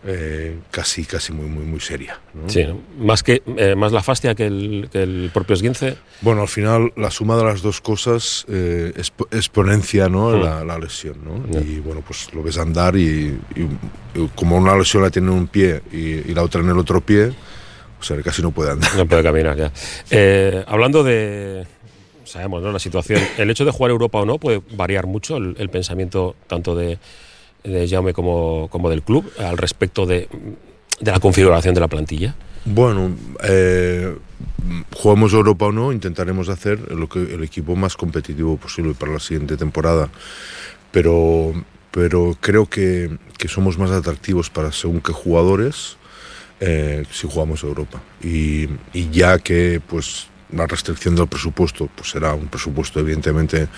eh, 0.07 0.59
casi, 0.71 1.05
casi 1.05 1.33
muy, 1.33 1.47
muy, 1.47 1.65
muy 1.65 1.81
seria. 1.81 2.21
¿no? 2.35 2.49
Sí, 2.49 2.67
más, 2.99 3.23
que, 3.23 3.43
eh, 3.57 3.75
más 3.75 3.91
la 3.91 4.03
fascia 4.03 4.35
que 4.35 4.47
el, 4.47 4.89
que 4.93 5.03
el, 5.03 5.31
propio 5.33 5.55
esguince. 5.55 5.97
Bueno, 6.21 6.43
al 6.43 6.49
final 6.49 6.93
la 6.97 7.11
suma 7.11 7.37
de 7.37 7.45
las 7.45 7.63
dos 7.63 7.81
cosas 7.81 8.45
eh, 8.49 8.93
exp 8.97 9.23
exponencia 9.33 10.09
¿no? 10.09 10.31
Mm. 10.31 10.43
La, 10.43 10.65
la, 10.65 10.79
lesión. 10.79 11.17
¿no? 11.25 11.47
Yeah. 11.49 11.61
Y 11.63 11.81
bueno, 11.81 12.03
pues 12.07 12.33
lo 12.35 12.43
ves 12.43 12.59
andar 12.59 12.97
y, 12.97 13.39
y, 13.57 13.63
y, 14.15 14.29
como 14.35 14.57
una 14.59 14.77
lesión 14.77 15.03
la 15.03 15.11
tiene 15.11 15.29
en 15.29 15.35
un 15.35 15.47
pie 15.47 15.81
y, 15.91 16.31
y, 16.31 16.35
la 16.35 16.43
otra 16.43 16.61
en 16.61 16.69
el 16.69 16.79
otro 16.79 17.01
pie, 17.01 17.33
o 17.99 18.03
sea, 18.03 18.21
casi 18.23 18.43
no 18.43 18.51
puede 18.51 18.73
andar. 18.73 18.95
No 18.97 19.07
puede 19.07 19.23
caminar, 19.23 19.57
ya. 19.57 19.73
Eh, 20.11 20.63
hablando 20.67 21.03
de, 21.03 21.67
sabemos, 22.25 22.63
¿no? 22.63 22.73
La 22.73 22.79
situación, 22.79 23.23
el 23.39 23.51
hecho 23.51 23.65
de 23.65 23.71
jugar 23.71 23.91
Europa 23.91 24.19
o 24.19 24.27
no 24.27 24.39
puede 24.39 24.61
variar 24.73 25.07
mucho 25.07 25.39
el, 25.39 25.57
el 25.59 25.71
pensamiento 25.71 26.37
tanto 26.47 26.75
de 26.75 26.99
de 27.65 27.89
Jaume 27.89 28.13
como, 28.13 28.69
como 28.69 28.91
del 28.91 29.03
club 29.03 29.31
al 29.39 29.59
respecto 29.59 30.07
de, 30.07 30.29
de 31.01 31.11
la 31.11 31.19
configuración 31.19 31.75
de 31.75 31.81
la 31.81 31.89
plantilla? 31.89 32.35
Bueno, 32.67 33.15
eh, 33.43 34.17
jugamos 34.95 35.33
Europa 35.33 35.67
o 35.67 35.73
no, 35.73 35.93
intentaremos 35.93 36.49
hacer 36.49 36.93
lo 36.93 37.09
que, 37.09 37.35
el 37.35 37.43
equipo 37.43 37.77
más 37.77 37.97
competitivo 37.97 38.57
posible 38.57 38.95
para 38.95 39.13
la 39.13 39.21
siguiente 39.21 39.57
temporada. 39.57 40.09
Pero, 40.91 41.53
pero 41.91 42.37
creo 42.41 42.67
que, 42.67 43.19
que 43.37 43.49
somos 43.49 43.79
más 43.79 43.91
atractivos 43.91 44.49
para 44.49 44.73
según 44.73 45.01
qué 45.01 45.13
jugadores 45.13 45.97
eh, 46.61 47.05
si 47.11 47.29
jugamos 47.29 47.63
Europa. 47.63 48.01
Y, 48.23 48.69
y 48.93 49.11
ya 49.11 49.39
que 49.39 49.83
pues 49.87 50.29
la 50.55 50.67
restricción 50.67 51.17
del 51.17 51.27
presupuesto 51.27 51.89
pues 51.95 52.11
será 52.11 52.35
un 52.35 52.49
presupuesto 52.49 53.01
evidentemente 53.01 53.69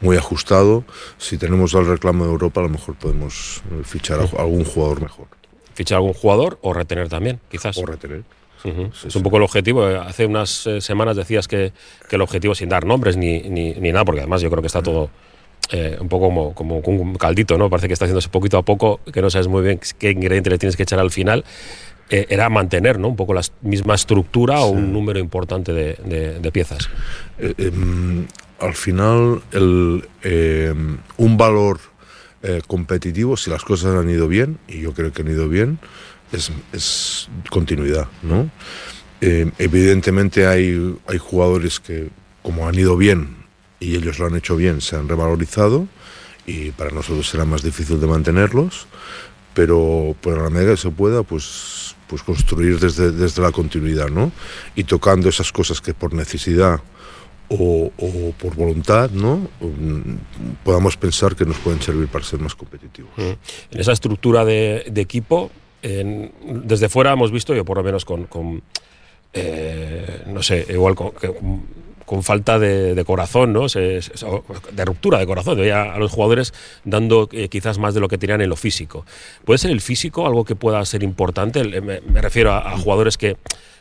muy 0.00 0.16
ajustado. 0.16 0.84
Si 1.18 1.38
tenemos 1.38 1.74
el 1.74 1.86
reclamo 1.86 2.24
de 2.24 2.30
Europa, 2.30 2.60
a 2.60 2.64
lo 2.64 2.70
mejor 2.70 2.94
podemos 2.96 3.62
eh, 3.70 3.82
fichar 3.84 4.20
a 4.20 4.40
algún 4.40 4.64
jugador 4.64 5.02
mejor. 5.02 5.26
Fichar 5.74 5.96
algún 5.96 6.14
jugador 6.14 6.58
o 6.62 6.72
retener 6.72 7.08
también, 7.08 7.40
quizás. 7.50 7.76
O 7.78 7.86
retener. 7.86 8.22
Uh 8.64 8.68
-huh. 8.68 8.92
sí, 8.92 9.08
es 9.08 9.16
un 9.16 9.22
poco 9.22 9.38
el 9.38 9.42
objetivo. 9.42 9.84
Hace 9.84 10.26
unas 10.26 10.66
eh, 10.66 10.80
semanas 10.80 11.16
decías 11.16 11.48
que, 11.48 11.72
que, 12.08 12.16
el 12.16 12.22
objetivo, 12.22 12.54
sin 12.54 12.68
dar 12.68 12.84
nombres 12.84 13.16
ni, 13.16 13.40
ni, 13.42 13.72
ni, 13.74 13.92
nada, 13.92 14.04
porque 14.04 14.20
además 14.20 14.42
yo 14.42 14.50
creo 14.50 14.60
que 14.60 14.66
está 14.66 14.82
todo 14.82 15.10
eh, 15.72 15.96
un 16.00 16.08
poco 16.08 16.26
como, 16.26 16.54
como, 16.54 16.78
un 16.78 17.14
caldito, 17.14 17.56
¿no? 17.56 17.70
Parece 17.70 17.86
que 17.86 17.94
está 17.94 18.04
haciéndose 18.04 18.28
poquito 18.28 18.58
a 18.58 18.62
poco, 18.62 19.00
que 19.12 19.22
no 19.22 19.30
sabes 19.30 19.48
muy 19.48 19.62
bien 19.62 19.80
qué 19.98 20.10
ingrediente 20.10 20.50
le 20.50 20.58
tienes 20.58 20.76
que 20.76 20.82
echar 20.82 20.98
al 20.98 21.10
final. 21.10 21.44
Eh, 22.10 22.26
era 22.28 22.48
mantener 22.48 22.98
¿no? 22.98 23.08
un 23.08 23.16
poco 23.16 23.34
la 23.34 23.42
misma 23.62 23.94
estructura 23.94 24.56
sí. 24.56 24.62
o 24.64 24.66
un 24.66 24.92
número 24.92 25.20
importante 25.20 25.72
de, 25.72 25.96
de, 26.04 26.40
de 26.40 26.52
piezas. 26.52 26.90
Eh, 27.38 27.70
al 28.58 28.74
final, 28.74 29.42
el, 29.52 30.08
eh, 30.22 30.74
un 31.16 31.36
valor 31.36 31.78
eh, 32.42 32.62
competitivo, 32.66 33.36
si 33.36 33.48
las 33.50 33.62
cosas 33.62 33.94
han 33.94 34.10
ido 34.10 34.28
bien, 34.28 34.58
y 34.68 34.80
yo 34.80 34.92
creo 34.92 35.12
que 35.12 35.22
han 35.22 35.28
ido 35.28 35.48
bien, 35.48 35.78
es, 36.32 36.52
es 36.72 37.28
continuidad, 37.48 38.08
¿no? 38.22 38.50
Eh, 39.20 39.50
evidentemente 39.58 40.46
hay, 40.46 40.96
hay 41.06 41.18
jugadores 41.18 41.80
que, 41.80 42.08
como 42.42 42.66
han 42.66 42.74
ido 42.74 42.96
bien 42.96 43.36
y 43.78 43.96
ellos 43.96 44.18
lo 44.18 44.26
han 44.26 44.36
hecho 44.36 44.56
bien, 44.56 44.80
se 44.80 44.96
han 44.96 45.08
revalorizado 45.08 45.86
y 46.46 46.70
para 46.70 46.90
nosotros 46.90 47.28
será 47.28 47.44
más 47.44 47.62
difícil 47.62 48.00
de 48.00 48.06
mantenerlos, 48.06 48.86
pero 49.52 50.16
por 50.20 50.40
la 50.40 50.50
medida 50.50 50.72
que 50.72 50.76
se 50.78 50.90
pueda, 50.90 51.22
pues, 51.22 51.94
pues 52.10 52.24
construir 52.24 52.80
desde, 52.80 53.12
desde 53.12 53.40
la 53.40 53.52
continuidad, 53.52 54.08
¿no? 54.08 54.32
Y 54.74 54.82
tocando 54.84 55.28
esas 55.28 55.52
cosas 55.52 55.80
que 55.80 55.94
por 55.94 56.12
necesidad 56.12 56.80
o, 57.48 57.92
o, 57.96 58.32
por 58.32 58.54
voluntad, 58.54 59.10
¿no? 59.10 59.48
podamos 60.64 60.96
pensar 60.96 61.34
que 61.34 61.44
nos 61.44 61.58
pueden 61.58 61.80
servir 61.82 62.06
para 62.08 62.24
ser 62.24 62.38
más 62.38 62.54
competitivos. 62.54 63.10
En 63.16 63.80
esa 63.80 63.92
estructura 63.92 64.44
de, 64.44 64.84
de 64.90 65.00
equipo, 65.00 65.50
en, 65.82 66.32
desde 66.64 66.88
fuera 66.88 67.12
hemos 67.12 67.32
visto, 67.32 67.54
yo 67.54 67.64
por 67.64 67.76
lo 67.76 67.82
menos 67.82 68.04
con, 68.04 68.26
con 68.26 68.62
eh, 69.32 70.24
no 70.26 70.42
sé, 70.42 70.66
igual 70.68 70.94
con, 70.94 71.12
con 72.10 72.24
falta 72.24 72.58
de, 72.58 73.04
corazón, 73.04 73.52
¿no? 73.52 73.66
De 73.68 74.84
ruptura 74.84 75.20
de 75.20 75.26
corazón, 75.26 75.60
a, 75.70 75.96
los 75.96 76.10
jugadores 76.10 76.52
dando 76.82 77.28
eh, 77.30 77.48
quizás 77.48 77.78
más 77.78 77.94
de 77.94 78.00
lo 78.00 78.08
que 78.08 78.18
tenían 78.18 78.40
en 78.40 78.48
lo 78.48 78.56
físico. 78.56 79.06
¿Puede 79.44 79.58
ser 79.58 79.70
el 79.70 79.80
físico 79.80 80.26
algo 80.26 80.44
que 80.44 80.56
pueda 80.56 80.84
ser 80.84 81.04
importante? 81.04 81.62
Me, 81.80 82.00
me 82.00 82.20
refiero 82.20 82.52
a, 82.52 82.76
jugadores 82.76 83.16
que, 83.16 83.36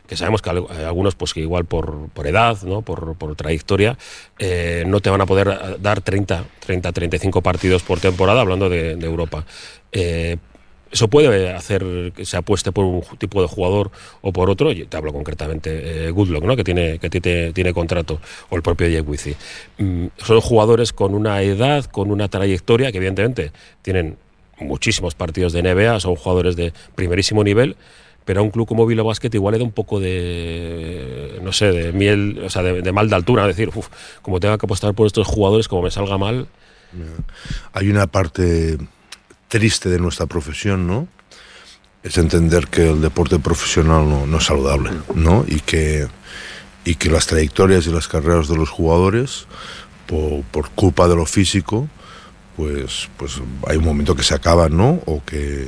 que 0.05 0.15
sabemos 0.15 0.43
que 0.43 0.51
algunos, 0.51 1.15
pues 1.15 1.33
que 1.33 1.39
igual 1.39 1.65
por, 1.65 2.09
por 2.09 2.27
edad, 2.27 2.61
¿no? 2.61 2.83
por, 2.83 3.15
por 3.15 3.35
trayectoria, 3.35 3.97
eh, 4.37 4.83
no 4.85 4.99
te 4.99 5.09
van 5.09 5.21
a 5.21 5.25
poder 5.25 5.79
dar 5.81 6.01
30, 6.01 6.43
30, 6.59 6.91
35 6.91 7.41
partidos 7.41 7.81
por 7.81 7.99
temporada, 7.99 8.41
hablando 8.41 8.69
de, 8.69 8.91
Europa. 8.91 9.43
Eh, 9.91 10.37
eso 10.91 11.07
puede 11.07 11.53
hacer 11.53 12.11
que 12.15 12.25
se 12.25 12.37
apueste 12.37 12.71
por 12.71 12.85
un 12.85 13.03
tipo 13.17 13.41
de 13.41 13.47
jugador 13.47 13.91
o 14.21 14.33
por 14.33 14.49
otro. 14.49 14.73
Te 14.73 14.97
hablo 14.97 15.13
concretamente 15.13 16.07
eh, 16.07 16.11
Goodlock, 16.11 16.43
¿no? 16.43 16.55
que 16.55 16.63
tiene 16.63 16.99
que 16.99 17.09
tiene, 17.09 17.73
contrato, 17.73 18.19
o 18.49 18.55
el 18.55 18.61
propio 18.61 18.87
Jake. 18.87 19.35
Mm, 19.77 20.07
son 20.17 20.41
jugadores 20.41 20.93
con 20.93 21.13
una 21.13 21.41
edad, 21.41 21.85
con 21.85 22.11
una 22.11 22.27
trayectoria 22.27 22.91
que 22.91 22.97
evidentemente 22.97 23.51
tienen 23.81 24.17
muchísimos 24.59 25.15
partidos 25.15 25.53
de 25.53 25.63
NBA, 25.63 25.99
son 25.99 26.15
jugadores 26.15 26.55
de 26.55 26.73
primerísimo 26.95 27.43
nivel, 27.43 27.75
pero 28.25 28.41
a 28.41 28.43
un 28.43 28.51
club 28.51 28.67
como 28.67 28.85
Vilo 28.85 29.03
Basket 29.03 29.29
igual 29.33 29.53
le 29.53 29.59
da 29.59 29.63
un 29.63 29.71
poco 29.71 29.99
de, 29.99 31.39
no 31.41 31.51
sé, 31.53 31.71
de 31.71 31.91
miel, 31.93 32.41
o 32.43 32.49
sea, 32.49 32.61
de, 32.61 32.91
mal 32.91 33.09
de 33.09 33.15
altura, 33.15 33.47
decir, 33.47 33.69
uf, 33.73 33.87
como 34.21 34.39
tenga 34.39 34.57
que 34.57 34.65
apostar 34.65 34.93
por 34.93 35.07
estos 35.07 35.27
jugadores, 35.27 35.67
como 35.67 35.83
me 35.83 35.91
salga 35.91 36.17
mal. 36.17 36.47
Hay 37.73 37.89
una 37.89 38.07
parte 38.07 38.77
triste 39.49 39.89
de 39.89 39.99
nuestra 39.99 40.27
profesión, 40.27 40.87
¿no? 40.87 41.07
Es 42.01 42.17
entender 42.17 42.67
que 42.67 42.89
el 42.89 43.01
deporte 43.01 43.39
profesional 43.39 44.07
no, 44.07 44.25
no 44.25 44.37
es 44.37 44.45
saludable, 44.45 44.91
¿no? 45.13 45.43
Y 45.45 45.59
que, 45.59 46.07
y 46.85 46.95
que 46.95 47.09
las 47.09 47.27
trayectorias 47.27 47.85
y 47.87 47.91
las 47.91 48.07
carreras 48.07 48.47
de 48.47 48.55
los 48.55 48.69
jugadores, 48.69 49.47
por, 50.07 50.43
por 50.43 50.69
culpa 50.69 51.09
de 51.09 51.15
lo 51.17 51.25
físico, 51.25 51.89
pues, 52.55 53.09
pues 53.17 53.41
hay 53.67 53.77
un 53.77 53.83
momento 53.83 54.15
que 54.15 54.23
se 54.23 54.35
acaban, 54.35 54.77
¿no? 54.77 55.01
O 55.05 55.21
que, 55.25 55.67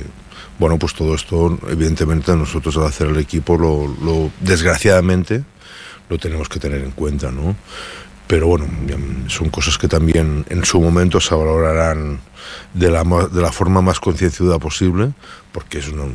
bueno, 0.58 0.80
pues 0.80 0.94
todo 0.94 1.16
esto, 1.16 1.60
evidentemente, 1.70 2.34
nosotros 2.36 2.78
al 2.78 2.86
hacer 2.86 3.08
el 3.08 3.18
equipo, 3.18 3.58
lo, 3.58 3.88
lo 4.02 4.32
desgraciadamente, 4.40 5.44
lo 6.10 6.18
tenemos 6.18 6.48
que 6.48 6.60
tener 6.60 6.82
en 6.82 6.92
cuenta, 6.92 7.32
¿no? 7.32 7.56
Pero 8.32 8.48
bueno, 8.48 8.66
son 9.28 9.50
cosas 9.50 9.78
que 9.78 9.90
también 9.90 10.46
en 10.48 10.64
su 10.64 10.80
momento 10.80 11.20
se 11.20 11.36
valorarán 11.36 12.22
de 12.74 12.90
la, 12.90 13.04
de 13.04 13.42
la 13.42 13.52
forma 13.52 13.82
más 13.82 14.00
concienciada 14.00 14.58
posible, 14.58 15.12
porque 15.52 15.80
es 15.80 15.90
una, 15.90 16.06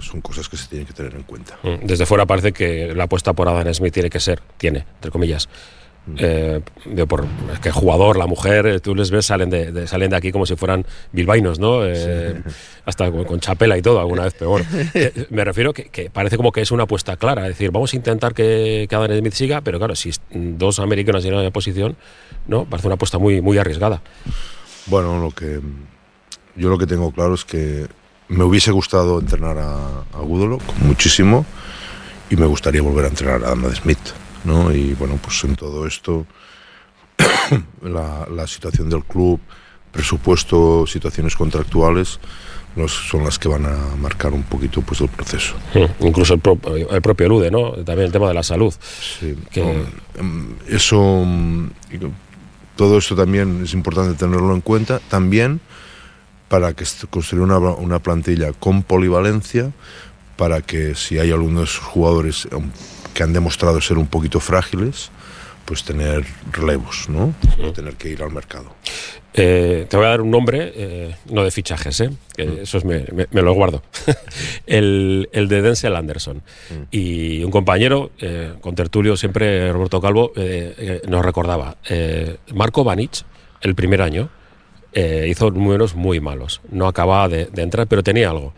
son 0.00 0.22
cosas 0.22 0.48
que 0.48 0.56
se 0.56 0.68
tienen 0.68 0.86
que 0.86 0.94
tener 0.94 1.14
en 1.14 1.24
cuenta. 1.24 1.58
Desde 1.82 2.06
fuera 2.06 2.24
parece 2.24 2.54
que 2.54 2.94
la 2.94 3.04
apuesta 3.04 3.34
por 3.34 3.46
Adam 3.46 3.74
Smith 3.74 3.92
tiene 3.92 4.08
que 4.08 4.20
ser, 4.20 4.40
tiene, 4.56 4.86
entre 4.94 5.10
comillas, 5.10 5.50
eh, 6.18 6.60
de 6.84 7.06
por 7.06 7.26
es 7.52 7.58
que 7.58 7.72
jugador, 7.72 8.16
la 8.16 8.26
mujer, 8.26 8.80
tú 8.80 8.94
les 8.94 9.10
ves, 9.10 9.26
salen 9.26 9.50
de, 9.50 9.72
de, 9.72 9.86
salen 9.88 10.10
de 10.10 10.16
aquí 10.16 10.30
como 10.30 10.46
si 10.46 10.54
fueran 10.54 10.86
bilbainos, 11.10 11.58
¿no? 11.58 11.84
Eh, 11.84 12.42
sí. 12.46 12.54
Hasta 12.84 13.10
con, 13.10 13.24
con, 13.24 13.40
chapela 13.40 13.76
y 13.76 13.82
todo 13.82 13.98
alguna 13.98 14.24
vez, 14.24 14.36
bueno. 14.40 14.64
Eh, 14.94 15.26
me 15.30 15.44
refiero 15.44 15.74
que, 15.74 15.86
que, 15.86 16.08
parece 16.10 16.36
como 16.36 16.52
que 16.52 16.60
es 16.60 16.70
una 16.70 16.84
apuesta 16.84 17.16
clara, 17.16 17.42
es 17.42 17.48
decir, 17.48 17.70
vamos 17.70 17.92
a 17.92 17.96
intentar 17.96 18.34
que, 18.34 18.86
que 18.88 18.94
Adam 18.94 19.18
Smith 19.18 19.32
siga, 19.32 19.60
pero 19.60 19.78
claro, 19.78 19.94
si 19.96 20.10
dos 20.30 20.78
americanos 20.78 21.24
llegan 21.24 21.42
de 21.42 21.50
posición, 21.50 21.96
¿no? 22.46 22.64
Parece 22.64 22.88
una 22.88 22.94
apuesta 22.94 23.18
muy, 23.18 23.40
muy 23.40 23.58
arriesgada. 23.58 24.00
Bueno, 24.86 25.20
lo 25.20 25.32
que 25.32 25.60
yo 26.54 26.70
lo 26.70 26.78
que 26.78 26.86
tengo 26.86 27.10
claro 27.10 27.34
es 27.34 27.44
que 27.44 27.86
me 28.28 28.44
hubiese 28.44 28.70
gustado 28.70 29.18
entrenar 29.18 29.58
a, 29.58 30.04
a 30.12 30.20
Gudolo 30.20 30.58
muchísimo 30.80 31.44
y 32.30 32.36
me 32.36 32.46
gustaría 32.46 32.80
volver 32.80 33.06
a 33.06 33.08
entrenar 33.08 33.44
a 33.44 33.48
Adam 33.48 33.74
Smith. 33.74 33.98
¿No? 34.46 34.72
Y 34.72 34.94
bueno, 34.94 35.18
pues 35.22 35.42
en 35.44 35.56
todo 35.56 35.86
esto, 35.86 36.26
la, 37.82 38.26
la, 38.30 38.46
situación 38.46 38.88
del 38.88 39.04
club, 39.04 39.40
presupuesto, 39.90 40.86
situaciones 40.86 41.36
contractuales, 41.36 42.20
los, 42.76 42.92
son 42.92 43.24
las 43.24 43.38
que 43.38 43.48
van 43.48 43.66
a 43.66 43.96
marcar 43.96 44.32
un 44.32 44.42
poquito 44.44 44.82
pues 44.82 45.00
el 45.00 45.08
proceso. 45.08 45.54
Incluso 46.00 46.34
el, 46.34 46.40
pro, 46.40 46.58
el, 46.90 47.02
propio 47.02 47.28
Lude, 47.28 47.50
¿no? 47.50 47.72
También 47.72 48.06
el 48.06 48.12
tema 48.12 48.28
de 48.28 48.34
la 48.34 48.42
salud. 48.42 48.72
Sí, 49.18 49.34
que... 49.50 49.62
no, 49.62 50.56
eso, 50.68 51.26
todo 52.76 52.98
esto 52.98 53.16
también 53.16 53.62
es 53.64 53.72
importante 53.72 54.14
tenerlo 54.14 54.54
en 54.54 54.60
cuenta. 54.60 55.00
También 55.08 55.60
para 56.48 56.74
que 56.74 56.84
construir 57.10 57.42
una, 57.42 57.58
una 57.58 57.98
plantilla 57.98 58.52
con 58.52 58.82
polivalencia, 58.82 59.72
para 60.36 60.60
que 60.60 60.94
si 60.94 61.18
hay 61.18 61.32
algunos 61.32 61.78
jugadores 61.78 62.46
que 63.16 63.22
han 63.22 63.32
demostrado 63.32 63.80
ser 63.80 63.96
un 63.96 64.06
poquito 64.06 64.40
frágiles, 64.40 65.10
pues 65.64 65.82
tener 65.84 66.26
relevos, 66.52 67.08
¿no? 67.08 67.34
No 67.58 67.72
tener 67.72 67.94
que 67.94 68.10
ir 68.10 68.22
al 68.22 68.30
mercado. 68.30 68.66
Eh, 69.32 69.86
te 69.88 69.96
voy 69.96 70.04
a 70.04 70.10
dar 70.10 70.20
un 70.20 70.30
nombre, 70.30 70.70
eh, 70.76 71.16
no 71.30 71.42
de 71.42 71.50
fichajes, 71.50 71.98
¿eh? 72.00 72.10
mm. 72.10 72.62
eso 72.62 72.78
me, 72.84 73.06
me, 73.14 73.26
me, 73.30 73.40
lo 73.40 73.54
guardo. 73.54 73.82
el, 74.66 75.30
el, 75.32 75.48
de 75.48 75.62
Denzel 75.62 75.96
Anderson. 75.96 76.42
Mm. 76.68 76.74
Y 76.90 77.42
un 77.42 77.50
compañero, 77.50 78.10
eh, 78.20 78.52
con 78.60 78.74
tertulio 78.74 79.16
siempre, 79.16 79.72
Roberto 79.72 79.98
Calvo, 80.02 80.32
eh, 80.36 81.00
nos 81.08 81.24
recordaba. 81.24 81.78
Marco 82.52 82.84
Banich, 82.84 83.24
el 83.62 83.74
primer 83.74 84.02
año, 84.02 84.28
hizo 84.94 85.50
números 85.50 85.94
muy 85.94 86.20
malos. 86.20 86.60
No 86.70 86.86
acababa 86.86 87.30
de, 87.30 87.46
de 87.46 87.62
entrar, 87.62 87.86
pero 87.86 88.02
tenía 88.02 88.28
algo. 88.28 88.52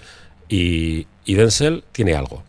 Y, 0.49 1.07
y 1.25 1.35
Denzel 1.35 1.85
tiene 1.93 2.15
algo. 2.15 2.43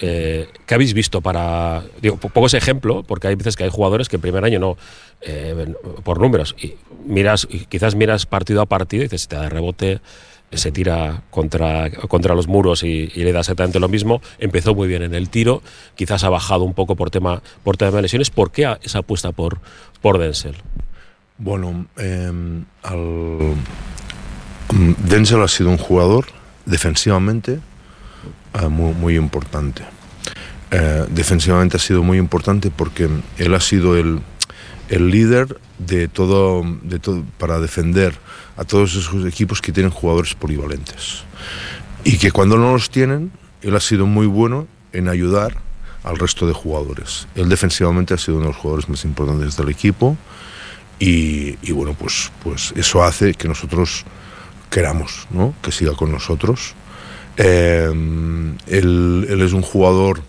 Eh, 0.00 0.48
¿Qué 0.66 0.74
habéis 0.74 0.94
visto 0.94 1.20
para.? 1.20 1.82
Digo, 2.00 2.16
pongo 2.16 2.46
ese 2.46 2.58
ejemplo, 2.58 3.02
porque 3.02 3.28
hay 3.28 3.34
veces 3.34 3.56
que 3.56 3.64
hay 3.64 3.70
jugadores 3.70 4.08
que 4.08 4.16
el 4.16 4.22
primer 4.22 4.44
año 4.44 4.58
no. 4.58 4.76
Eh, 5.20 5.74
por 6.04 6.20
números. 6.20 6.54
Y 6.60 6.74
miras, 7.04 7.48
quizás 7.68 7.96
miras 7.96 8.26
partido 8.26 8.62
a 8.62 8.66
partido 8.66 9.02
y 9.02 9.06
dices, 9.06 9.22
si 9.22 9.28
te 9.28 9.36
da 9.36 9.48
rebote, 9.48 10.00
se 10.52 10.72
tira 10.72 11.22
contra, 11.30 11.90
contra 11.90 12.34
los 12.34 12.46
muros 12.46 12.82
y, 12.82 13.08
le 13.08 13.32
da 13.32 13.40
exactamente 13.40 13.80
lo 13.80 13.88
mismo. 13.88 14.22
Empezó 14.38 14.74
muy 14.74 14.88
bien 14.88 15.02
en 15.02 15.14
el 15.14 15.28
tiro, 15.28 15.62
quizás 15.96 16.24
ha 16.24 16.28
bajado 16.28 16.64
un 16.64 16.74
poco 16.74 16.96
por 16.96 17.10
tema, 17.10 17.42
por 17.64 17.76
tema 17.76 17.90
de 17.92 18.02
lesiones. 18.02 18.30
¿Por 18.30 18.50
qué 18.50 18.76
esa 18.82 19.00
apuesta 19.00 19.32
por, 19.32 19.58
por 20.00 20.18
Denzel? 20.18 20.56
Bueno, 21.36 21.86
eh. 21.96 22.32
Denzel 24.98 25.42
ha 25.42 25.48
sido 25.48 25.70
un 25.70 25.78
jugador 25.78 26.26
defensivamente 26.66 27.60
uh, 28.54 28.68
muy, 28.68 29.16
importante. 29.16 29.82
Uh, 30.72 31.06
defensivamente 31.10 31.76
ha 31.76 31.80
sido 31.80 32.02
muy 32.02 32.18
importante 32.18 32.70
porque 32.70 33.08
él 33.38 33.54
ha 33.54 33.60
sido 33.60 33.96
el, 33.96 34.20
el 34.88 35.10
líder 35.10 35.58
de 35.78 36.08
todo, 36.08 36.62
de 36.82 36.98
todo 36.98 37.24
para 37.38 37.60
defender 37.60 38.14
a 38.56 38.64
todos 38.64 38.94
esos 38.94 39.26
equipos 39.26 39.60
que 39.60 39.72
tienen 39.72 39.90
jugadores 39.90 40.34
polivalentes. 40.34 41.24
Y 42.04 42.18
que 42.18 42.30
cuando 42.30 42.56
no 42.56 42.72
los 42.72 42.90
tienen, 42.90 43.32
él 43.62 43.74
ha 43.76 43.80
sido 43.80 44.06
muy 44.06 44.26
bueno 44.26 44.66
en 44.92 45.08
ayudar 45.08 45.56
al 46.04 46.18
resto 46.18 46.46
de 46.46 46.52
jugadores. 46.52 47.28
Él 47.34 47.48
defensivamente 47.48 48.14
ha 48.14 48.18
sido 48.18 48.36
uno 48.36 48.46
de 48.46 48.52
los 48.52 48.56
jugadores 48.56 48.88
más 48.88 49.04
importantes 49.04 49.56
del 49.56 49.68
equipo 49.68 50.16
y, 50.98 51.58
y 51.62 51.72
bueno, 51.72 51.94
pues, 51.94 52.32
pues 52.42 52.72
eso 52.76 53.02
hace 53.02 53.34
que 53.34 53.48
nosotros 53.48 54.04
queramos 54.70 55.26
¿no? 55.30 55.54
que 55.62 55.72
siga 55.72 55.92
con 55.94 56.12
nosotros 56.12 56.74
eh, 57.38 57.90
él, 58.66 59.26
él, 59.28 59.42
es 59.42 59.52
un 59.52 59.62
jugador 59.62 60.22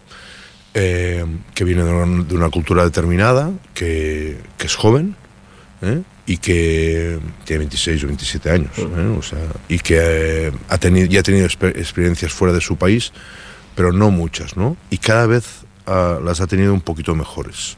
eh, 0.73 1.25
que 1.55 1.63
viene 1.63 1.83
de 1.83 1.91
una, 1.91 2.23
de 2.23 2.35
una, 2.35 2.49
cultura 2.49 2.83
determinada, 2.83 3.51
que, 3.73 4.37
que 4.57 4.67
es 4.67 4.75
joven 4.75 5.15
¿eh? 5.81 6.01
y 6.27 6.37
que 6.37 7.19
tiene 7.45 7.59
26 7.59 8.03
o 8.03 8.07
27 8.07 8.51
años. 8.51 8.71
O 9.17 9.21
sea, 9.23 9.39
y 9.67 9.79
que 9.79 10.51
ha 10.67 10.77
tenido, 10.77 11.07
ya 11.07 11.21
ha 11.21 11.23
tenido 11.23 11.45
exper 11.45 11.77
experiencias 11.77 12.31
fuera 12.31 12.53
de 12.53 12.61
su 12.61 12.77
país, 12.77 13.11
pero 13.75 13.91
no 13.91 14.11
muchas, 14.11 14.55
¿no? 14.55 14.77
Y 14.91 14.99
cada 14.99 15.25
vez 15.25 15.63
uh, 15.87 16.23
las 16.23 16.41
ha 16.41 16.47
tenido 16.47 16.73
un 16.73 16.81
poquito 16.81 17.15
mejores. 17.15 17.77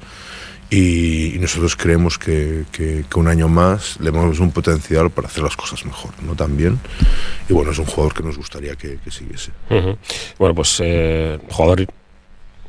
Y, 0.72 1.38
nosotros 1.40 1.75
creemos 1.75 2.18
que, 2.18 2.63
que, 2.72 3.04
un 3.16 3.28
año 3.28 3.50
más 3.50 4.00
le 4.00 4.10
vemos 4.10 4.40
un 4.40 4.51
potencial 4.51 5.10
para 5.10 5.28
hacer 5.28 5.44
las 5.44 5.58
cosas 5.58 5.86
mejor, 5.86 6.12
¿no? 6.24 6.34
También. 6.34 6.80
Y 7.50 7.54
bueno, 7.54 7.72
es 7.72 7.78
un 7.78 7.86
jugador 7.86 8.13
que 8.13 8.24
nos 8.24 8.38
gustaría 8.38 8.75
que, 8.75 8.98
siguiese. 9.10 9.51
Bueno, 10.40 10.56
pues 10.56 10.82
eh, 10.82 11.38
jugador 11.50 11.86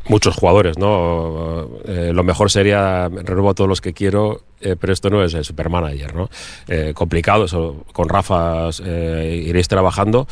muchos 0.09 0.35
jugadores, 0.35 0.79
¿no? 0.79 1.69
Eh, 1.85 2.11
lo 2.13 2.25
mejor 2.25 2.51
sería 2.51 3.09
renuevo 3.09 3.51
a 3.51 3.55
todos 3.55 3.69
los 3.69 3.81
que 3.81 3.93
quiero, 3.93 4.43
eh, 4.61 4.77
pero 4.79 4.93
esto 4.93 5.11
no 5.11 5.23
es 5.23 5.35
el 5.35 5.45
supermanager, 5.45 6.15
¿no? 6.15 6.29
Eh, 6.69 6.93
complicado, 6.95 7.45
eso, 7.45 7.85
con 7.93 8.09
Rafa 8.09 8.71
iréis 8.81 9.69
trabajando. 9.69 10.27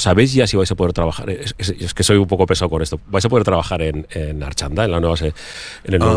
¿Sabéis 0.00 0.32
ya 0.32 0.46
si 0.46 0.56
vais 0.56 0.70
a 0.70 0.74
poder 0.74 0.94
trabajar? 0.94 1.28
Es, 1.28 1.92
que 1.92 2.02
soy 2.02 2.16
un 2.16 2.26
poco 2.26 2.46
pesado 2.46 2.70
con 2.70 2.80
esto. 2.80 2.98
¿Vais 3.08 3.22
a 3.22 3.28
poder 3.28 3.44
trabajar 3.44 3.82
en, 3.82 4.06
en 4.12 4.42
Archanda, 4.42 4.86
en, 4.86 4.92
las 4.92 5.00
nuevas, 5.02 5.20
en 5.20 5.34
el 5.84 6.00
ah, 6.00 6.14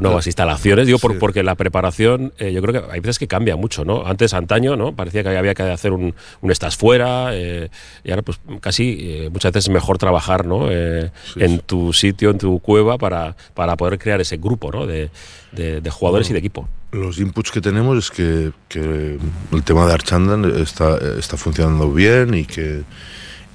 nuevas 0.00 0.26
instalaciones? 0.26 0.86
Digo, 0.86 0.98
porque 0.98 1.42
la 1.42 1.54
preparación, 1.54 2.32
eh, 2.38 2.50
yo 2.50 2.62
creo 2.62 2.72
que 2.72 2.90
hay 2.90 3.00
veces 3.00 3.18
que 3.18 3.28
cambia 3.28 3.54
mucho, 3.56 3.84
¿no? 3.84 4.06
Antes, 4.06 4.32
antaño, 4.32 4.74
¿no? 4.76 4.96
Parecía 4.96 5.22
que 5.22 5.36
había 5.36 5.52
que 5.52 5.64
hacer 5.64 5.92
un, 5.92 6.14
un 6.40 6.50
estás 6.50 6.78
fuera 6.78 7.28
eh, 7.34 7.68
y 8.04 8.10
ahora, 8.10 8.22
pues 8.22 8.40
casi 8.62 8.96
eh, 9.00 9.28
muchas 9.30 9.52
veces 9.52 9.68
es 9.68 9.74
mejor 9.74 9.98
trabajar, 9.98 10.46
¿no? 10.46 10.70
en 10.70 11.58
tu 11.66 11.92
sitio, 11.92 12.30
en 12.30 12.38
tu 12.38 12.58
cueva, 12.60 12.96
para, 12.96 13.36
para 13.52 13.76
poder 13.76 13.98
crear 13.98 14.18
ese 14.22 14.38
grupo, 14.38 14.72
¿no? 14.72 14.86
De, 14.86 15.10
de, 15.52 15.90
jugadores 15.90 16.30
y 16.30 16.32
de 16.32 16.38
equipo. 16.38 16.68
Los 16.92 17.18
inputs 17.18 17.50
que 17.50 17.60
tenemos 17.60 17.98
es 17.98 18.10
que, 18.10 18.52
que 18.68 19.18
el 19.52 19.62
tema 19.62 19.86
de 19.86 19.92
Archanda 19.92 20.48
está, 20.58 20.96
está 21.18 21.36
funcionando 21.36 21.92
bien 21.92 22.32
y 22.32 22.44
que 22.46 22.84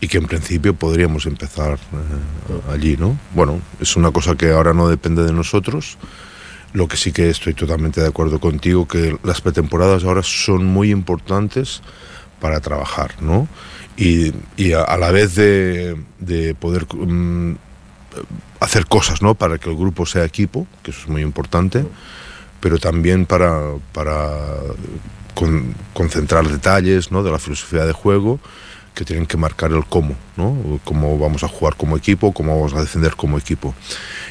y 0.02 0.08
que 0.08 0.18
en 0.18 0.26
principio 0.26 0.74
podríamos 0.74 1.28
empezar 1.28 1.76
eh, 1.76 2.74
allí, 2.74 2.98
¿no? 2.98 3.18
Bueno, 3.36 3.62
es 3.80 3.96
una 3.96 4.12
cosa 4.12 4.36
que 4.36 4.50
ahora 4.50 4.74
no 4.74 4.90
depende 4.90 5.24
de 5.24 5.32
nosotros. 5.32 6.00
Lo 6.74 6.88
que 6.88 6.98
sí 6.98 7.12
que 7.12 7.30
estoy 7.30 7.54
totalmente 7.54 8.02
de 8.02 8.08
acuerdo 8.08 8.40
contigo, 8.40 8.88
que 8.88 9.16
las 9.24 9.42
pretemporadas 9.42 10.04
ahora 10.04 10.24
son 10.24 10.66
muy 10.66 10.90
importantes 10.90 11.82
para 12.40 12.60
trabajar, 12.62 13.22
¿no? 13.22 13.48
Y, 13.96 14.34
y 14.58 14.74
a, 14.74 14.98
la 14.98 15.12
vez 15.12 15.36
de, 15.36 15.96
de 16.18 16.56
poder 16.56 16.88
mm, 16.92 17.58
hacer 18.60 18.88
cosas, 18.88 19.22
¿no? 19.22 19.36
Para 19.36 19.60
que 19.60 19.70
el 19.70 19.78
grupo 19.78 20.08
sea 20.08 20.26
equipo, 20.26 20.66
que 20.82 20.90
eso 20.90 21.02
es 21.02 21.10
muy 21.10 21.22
importante, 21.22 21.86
pero 22.60 22.80
también 22.80 23.28
para, 23.28 23.60
para 23.94 24.32
concentrar 25.94 26.48
detalles, 26.48 27.12
¿no? 27.12 27.22
De 27.22 27.30
la 27.30 27.38
filosofía 27.38 27.86
de 27.86 27.94
juego 27.94 28.40
que 28.94 29.06
tienen 29.06 29.26
que 29.26 29.38
marcar 29.38 29.72
el 29.72 29.86
cómo, 29.86 30.16
¿no? 30.36 30.80
Cómo 30.84 31.18
vamos 31.18 31.44
a 31.44 31.48
jugar 31.48 31.76
como 31.76 31.96
equipo, 31.96 32.34
cómo 32.34 32.56
vamos 32.56 32.74
a 32.74 32.82
defender 32.82 33.16
como 33.16 33.38
equipo. 33.38 33.74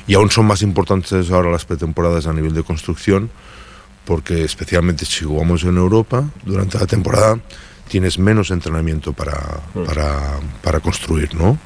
Y 0.07 0.15
aún 0.15 0.31
son 0.31 0.47
más 0.47 0.63
importantes 0.63 1.31
ahora 1.31 1.51
las 1.51 1.65
pretemporadas 1.65 2.27
a 2.27 2.33
nivel 2.33 2.55
de 2.55 2.63
construcción, 2.63 3.31
porque 4.05 4.45
especialmente 4.45 5.07
si 5.07 5.25
jugamos 5.25 5.65
en 5.65 5.77
Europa, 5.77 6.29
durante 6.45 6.79
la 6.79 6.87
temporada 6.87 7.39
tienes 7.89 8.19
menos 8.19 8.51
entrenamiento 8.51 9.13
para, 9.13 9.61
mm. 9.75 9.85
para, 9.85 10.39
para 10.63 10.81
construir, 10.81 11.35
¿no? 11.35 11.59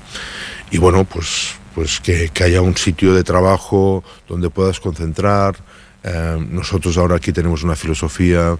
Y 0.70 0.78
bueno, 0.78 1.04
pues, 1.04 1.54
pues 1.74 2.00
que, 2.00 2.30
que, 2.30 2.44
haya 2.44 2.62
un 2.62 2.76
sitio 2.76 3.12
de 3.14 3.22
trabajo 3.22 4.02
donde 4.26 4.50
puedas 4.50 4.80
concentrar. 4.80 5.56
Eh, 6.02 6.46
nosotros 6.50 6.96
ahora 6.96 7.16
aquí 7.16 7.32
tenemos 7.32 7.62
una 7.62 7.76
filosofía 7.76 8.56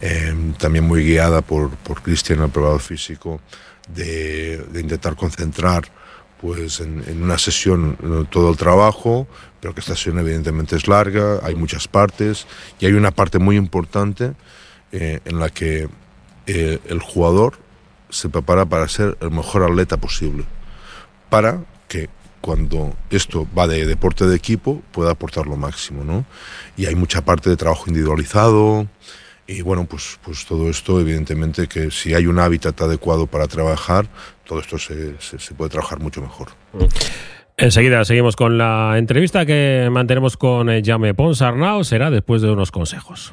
eh, 0.00 0.34
también 0.58 0.84
muy 0.84 1.04
guiada 1.04 1.42
por, 1.42 1.70
por 1.70 2.02
Cristian, 2.02 2.42
el 2.42 2.50
probador 2.50 2.80
físico, 2.80 3.40
de, 3.88 4.64
intentar 4.74 5.16
concentrar 5.16 5.84
pues 6.40 6.80
en, 6.80 7.22
una 7.22 7.38
sesión 7.38 7.96
eh, 8.02 8.24
todo 8.30 8.50
el 8.50 8.56
trabajo, 8.56 9.28
pero 9.60 9.74
que 9.74 9.80
esta 9.80 9.94
sesión 9.94 10.18
evidentemente 10.18 10.76
es 10.76 10.88
larga, 10.88 11.40
hay 11.42 11.54
muchas 11.54 11.86
partes 11.86 12.46
y 12.80 12.86
hay 12.86 12.94
una 12.94 13.12
parte 13.12 13.38
muy 13.38 13.56
importante 13.56 14.32
eh, 14.90 15.20
en 15.24 15.38
la 15.38 15.50
que 15.50 15.88
eh, 16.46 16.80
el 16.86 17.00
jugador 17.00 17.54
se 18.10 18.28
prepara 18.28 18.66
para 18.66 18.88
ser 18.88 19.16
el 19.20 19.30
mejor 19.30 19.62
atleta 19.62 19.96
posible, 19.96 20.44
para 21.30 21.62
que 21.88 22.10
cuando 22.40 22.94
esto 23.10 23.46
va 23.56 23.68
de 23.68 23.86
deporte 23.86 24.26
de 24.26 24.36
equipo 24.36 24.82
pueda 24.90 25.12
aportar 25.12 25.46
lo 25.46 25.56
máximo, 25.56 26.04
¿no? 26.04 26.26
Y 26.76 26.86
hay 26.86 26.96
mucha 26.96 27.24
parte 27.24 27.48
de 27.48 27.56
trabajo 27.56 27.84
individualizado, 27.86 28.88
y 29.46 29.62
bueno, 29.62 29.86
pues, 29.86 30.18
pues 30.24 30.46
todo 30.46 30.70
esto, 30.70 31.00
evidentemente, 31.00 31.66
que 31.66 31.90
si 31.90 32.14
hay 32.14 32.26
un 32.26 32.38
hábitat 32.38 32.80
adecuado 32.80 33.26
para 33.26 33.46
trabajar, 33.46 34.06
todo 34.46 34.60
esto 34.60 34.78
se, 34.78 35.20
se, 35.20 35.54
puede 35.54 35.70
trabajar 35.70 36.00
mucho 36.00 36.20
mejor. 36.22 36.48
Enseguida 37.56 38.04
seguimos 38.04 38.34
con 38.34 38.56
la 38.56 38.94
entrevista 38.96 39.44
que 39.44 39.88
mantenemos 39.90 40.36
con 40.36 40.70
eh, 40.70 40.82
Jame 40.84 41.14
Ponsarnau. 41.14 41.84
Será 41.84 42.10
después 42.10 42.42
de 42.42 42.50
unos 42.50 42.70
consejos. 42.70 43.32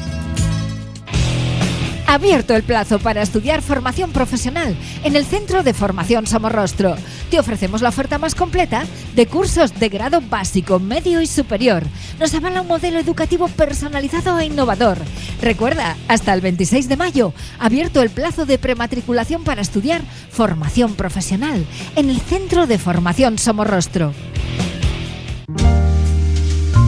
Abierto 2.11 2.53
el 2.57 2.63
plazo 2.63 2.99
para 2.99 3.21
estudiar 3.21 3.61
formación 3.61 4.11
profesional 4.11 4.75
en 5.05 5.15
el 5.15 5.25
Centro 5.25 5.63
de 5.63 5.73
Formación 5.73 6.27
Somorrostro. 6.27 6.97
Te 7.29 7.39
ofrecemos 7.39 7.81
la 7.81 7.87
oferta 7.87 8.17
más 8.17 8.35
completa 8.35 8.83
de 9.15 9.27
cursos 9.27 9.79
de 9.79 9.87
grado 9.87 10.19
básico, 10.19 10.77
medio 10.77 11.21
y 11.21 11.25
superior. 11.25 11.83
Nos 12.19 12.33
avala 12.33 12.63
un 12.63 12.67
modelo 12.67 12.99
educativo 12.99 13.47
personalizado 13.47 14.37
e 14.39 14.47
innovador. 14.47 14.97
Recuerda, 15.41 15.95
hasta 16.09 16.33
el 16.33 16.41
26 16.41 16.89
de 16.89 16.97
mayo, 16.97 17.33
abierto 17.59 18.01
el 18.01 18.09
plazo 18.09 18.45
de 18.45 18.57
prematriculación 18.57 19.45
para 19.45 19.61
estudiar 19.61 20.01
formación 20.31 20.95
profesional 20.95 21.65
en 21.95 22.09
el 22.09 22.19
Centro 22.19 22.67
de 22.67 22.77
Formación 22.77 23.37
Somorrostro. 23.37 24.13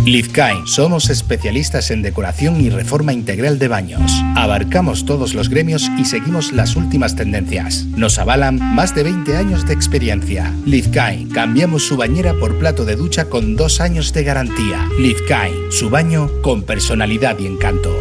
Lizkai, 0.05 0.67
somos 0.67 1.09
especialistas 1.09 1.89
en 1.89 2.01
decoración 2.01 2.59
y 2.59 2.69
reforma 2.69 3.13
integral 3.13 3.57
de 3.57 3.69
baños. 3.69 4.11
Abarcamos 4.35 5.05
todos 5.05 5.33
los 5.33 5.47
gremios 5.47 5.89
y 5.97 6.03
seguimos 6.03 6.51
las 6.51 6.75
últimas 6.75 7.15
tendencias. 7.15 7.85
Nos 7.95 8.19
avalan 8.19 8.59
más 8.75 8.93
de 8.93 9.03
20 9.03 9.37
años 9.37 9.65
de 9.65 9.73
experiencia. 9.73 10.53
Lizkai, 10.65 11.29
cambiamos 11.29 11.87
su 11.87 11.95
bañera 11.95 12.33
por 12.33 12.59
plato 12.59 12.83
de 12.83 12.97
ducha 12.97 13.29
con 13.29 13.55
dos 13.55 13.79
años 13.79 14.11
de 14.11 14.25
garantía. 14.25 14.89
Lizkai, 14.99 15.53
su 15.71 15.89
baño 15.89 16.29
con 16.41 16.63
personalidad 16.63 17.39
y 17.39 17.47
encanto. 17.47 17.97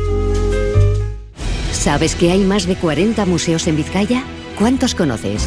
¿Sabes 1.71 2.17
que 2.17 2.33
hay 2.33 2.41
más 2.41 2.67
de 2.67 2.75
40 2.75 3.27
museos 3.27 3.69
en 3.69 3.77
Vizcaya? 3.77 4.25
¿Cuántos 4.59 4.97
conoces? 4.97 5.47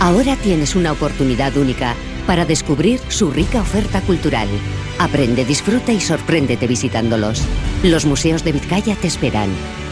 Ahora 0.00 0.36
tienes 0.36 0.76
una 0.76 0.92
oportunidad 0.92 1.56
única 1.56 1.94
para 2.26 2.44
descubrir 2.44 3.00
su 3.08 3.30
rica 3.30 3.60
oferta 3.60 4.00
cultural. 4.00 4.48
Aprende, 4.98 5.44
disfruta 5.44 5.92
y 5.92 6.00
sorpréndete 6.00 6.66
visitándolos. 6.66 7.42
Los 7.82 8.06
museos 8.06 8.44
de 8.44 8.52
Vizcaya 8.52 8.96
te 8.96 9.06
esperan. 9.06 9.48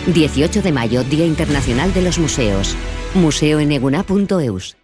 18 0.06 0.62
de 0.62 0.72
mayo, 0.72 1.04
Día 1.04 1.26
Internacional 1.26 1.92
de 1.94 2.02
los 2.02 2.18
Museos. 2.18 2.76
museoeneguna.eus. 3.14 4.76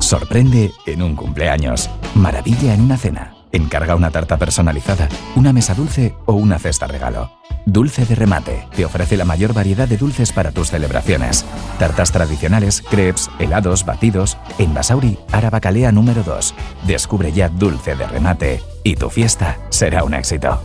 Sorprende 0.00 0.72
en 0.86 1.02
un 1.02 1.14
cumpleaños. 1.14 1.90
Maravilla 2.14 2.74
en 2.74 2.80
una 2.80 2.96
cena. 2.96 3.34
Encarga 3.52 3.94
una 3.94 4.10
tarta 4.10 4.36
personalizada, 4.36 5.08
una 5.36 5.52
mesa 5.52 5.74
dulce 5.74 6.14
o 6.26 6.34
una 6.34 6.58
cesta 6.58 6.86
regalo. 6.86 7.30
Dulce 7.68 8.06
de 8.06 8.14
Remate 8.14 8.66
te 8.74 8.86
ofrece 8.86 9.18
la 9.18 9.26
mayor 9.26 9.52
variedad 9.52 9.86
de 9.86 9.98
dulces 9.98 10.32
para 10.32 10.52
tus 10.52 10.70
celebraciones. 10.70 11.44
Tartas 11.78 12.10
tradicionales, 12.10 12.80
crepes, 12.80 13.30
helados, 13.38 13.84
batidos. 13.84 14.38
En 14.58 14.72
Basauri, 14.72 15.18
Arabacalea 15.32 15.92
número 15.92 16.22
2. 16.22 16.54
Descubre 16.86 17.30
ya 17.30 17.50
Dulce 17.50 17.94
de 17.94 18.06
Remate 18.06 18.62
y 18.84 18.96
tu 18.96 19.10
fiesta 19.10 19.58
será 19.68 20.02
un 20.02 20.14
éxito. 20.14 20.58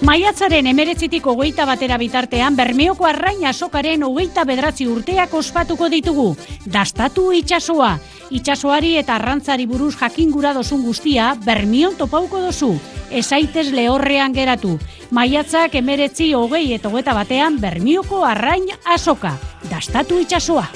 Maiatzaren 0.00 0.66
emeretzitik 0.66 1.26
hogeita 1.26 1.66
batera 1.68 1.98
bitartean 2.00 2.56
Bermeoko 2.56 3.04
arraina 3.04 3.52
sokaren 3.52 4.02
hogeita 4.02 4.46
bedratzi 4.48 4.86
urteak 4.88 5.34
ospatuko 5.36 5.90
ditugu. 5.92 6.38
Dastatu 6.64 7.34
itxasoa, 7.36 7.98
Itxasoari 8.30 8.94
eta 9.00 9.16
arrantzari 9.18 9.66
buruz 9.66 9.96
jakingura 9.98 10.52
dozun 10.54 10.84
guztia, 10.86 11.34
bermion 11.44 11.96
topauko 11.98 12.40
dozu. 12.40 12.76
Esaitez 13.10 13.72
lehorrean 13.74 14.34
geratu. 14.34 14.78
Maiatzak 15.10 15.74
emeretzi 15.74 16.32
hogei 16.38 16.72
eta 16.76 16.88
hogeta 16.88 17.14
batean 17.14 17.58
bermioko 17.60 18.24
arrain 18.24 18.68
azoka. 18.86 19.34
Dastatu 19.70 20.20
itxasoa. 20.22 20.68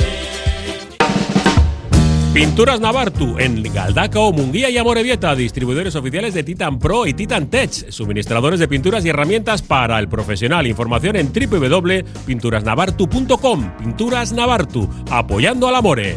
Pinturas 2.34 2.80
Navartu 2.80 3.38
en 3.38 3.62
Galdacao, 3.62 4.32
Munguía 4.32 4.68
y 4.68 4.76
Amorebieta, 4.76 5.36
distribuidores 5.36 5.94
oficiales 5.94 6.34
de 6.34 6.42
Titan 6.42 6.80
Pro 6.80 7.06
y 7.06 7.14
Titan 7.14 7.46
Tech, 7.46 7.70
suministradores 7.90 8.58
de 8.58 8.66
pinturas 8.66 9.04
y 9.04 9.10
herramientas 9.10 9.62
para 9.62 10.00
el 10.00 10.08
profesional. 10.08 10.66
Información 10.66 11.14
en 11.14 11.32
www.pinturasnavartu.com. 11.32 13.76
Pinturas 13.78 14.32
Navartu, 14.32 14.88
apoyando 15.08 15.68
al 15.68 15.76
Amore. 15.76 16.16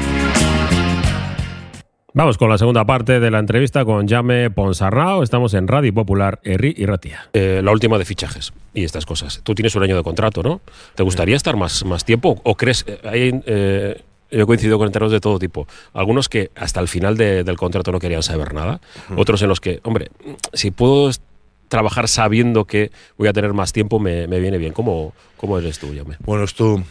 Vamos 2.13 2.37
con 2.37 2.49
la 2.49 2.57
segunda 2.57 2.83
parte 2.83 3.21
de 3.21 3.31
la 3.31 3.39
entrevista 3.39 3.85
con 3.85 4.05
Jame 4.07 4.49
Ponsarrao. 4.51 5.23
Estamos 5.23 5.53
en 5.53 5.67
Radio 5.69 5.93
Popular, 5.93 6.39
Erri 6.43 6.73
y 6.77 6.85
Ratia. 6.85 7.29
Eh, 7.31 7.61
la 7.63 7.71
última 7.71 7.97
de 7.97 8.03
fichajes 8.03 8.51
y 8.73 8.83
estas 8.83 9.05
cosas. 9.05 9.39
Tú 9.43 9.55
tienes 9.55 9.73
un 9.75 9.83
año 9.83 9.95
de 9.95 10.03
contrato, 10.03 10.43
¿no? 10.43 10.59
¿Te 10.95 11.03
gustaría 11.03 11.37
estar 11.37 11.55
más, 11.55 11.85
más 11.85 12.03
tiempo? 12.03 12.41
¿O 12.43 12.55
crees.? 12.55 12.83
eh, 12.85 12.99
hay, 13.05 13.41
eh, 13.45 14.01
yo 14.29 14.41
he 14.41 14.45
coincidido 14.45 14.77
con 14.77 14.87
enteros 14.87 15.09
de 15.13 15.21
todo 15.21 15.39
tipo. 15.39 15.67
Algunos 15.93 16.27
que 16.27 16.51
hasta 16.55 16.81
el 16.81 16.89
final 16.89 17.15
de- 17.15 17.45
del 17.45 17.55
contrato 17.55 17.93
no 17.93 17.99
querían 17.99 18.23
saber 18.23 18.53
nada. 18.53 18.81
Otros 19.15 19.41
en 19.41 19.47
los 19.47 19.61
que, 19.61 19.79
hombre, 19.83 20.09
si 20.51 20.71
puedo 20.71 21.09
trabajar 21.69 22.09
sabiendo 22.09 22.65
que 22.65 22.91
voy 23.17 23.29
a 23.29 23.33
tener 23.33 23.53
más 23.53 23.71
tiempo, 23.71 23.99
me, 23.99 24.27
me 24.27 24.41
viene 24.41 24.57
bien. 24.57 24.73
¿Cómo, 24.73 25.13
¿Cómo 25.37 25.57
eres 25.57 25.79
tú, 25.79 25.87
Jame? 25.95 26.15
Bueno, 26.25 26.43
esto. 26.43 26.83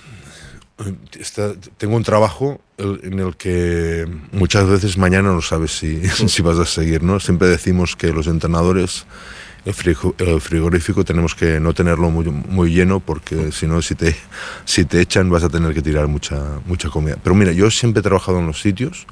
Está- 1.19 1.55
tengo 1.79 1.97
un 1.97 2.03
trabajo 2.05 2.61
en 2.79 3.19
el 3.19 3.37
que 3.37 4.07
muchas 4.33 4.69
veces 4.69 4.97
mañana 4.97 5.33
no 5.33 5.43
sabes 5.43 5.73
si, 5.79 6.07
si 6.29 6.43
vas 6.43 6.59
a 6.59 6.65
seguir, 6.67 7.03
¿no? 7.03 7.21
Siempre 7.21 7.49
decimos 7.49 7.97
que 7.97 8.13
los 8.13 8.27
entrenadores, 8.27 9.05
el, 9.65 9.75
frigo- 9.75 10.15
el 10.19 10.41
frigorífico 10.41 11.05
tenemos 11.05 11.35
que 11.35 11.61
no 11.61 11.75
tenerlo 11.75 12.09
muy, 12.11 12.25
muy 12.27 12.73
lleno 12.73 13.01
porque 13.01 13.53
si 13.53 13.67
no, 13.67 13.83
si 13.83 13.95
te, 13.95 14.17
si 14.65 14.85
te 14.87 15.01
echan 15.01 15.29
vas 15.31 15.45
a 15.45 15.49
tener 15.51 15.75
que 15.75 15.83
tirar 15.83 16.07
mucha, 16.09 16.43
mucha 16.67 16.89
comida. 16.89 17.17
Pero 17.23 17.35
mira, 17.35 17.53
yo 17.53 17.71
siempre 17.71 18.01
he 18.01 18.03
trabajado 18.03 18.39
en 18.39 18.47
los 18.47 18.61
sitios 18.61 19.07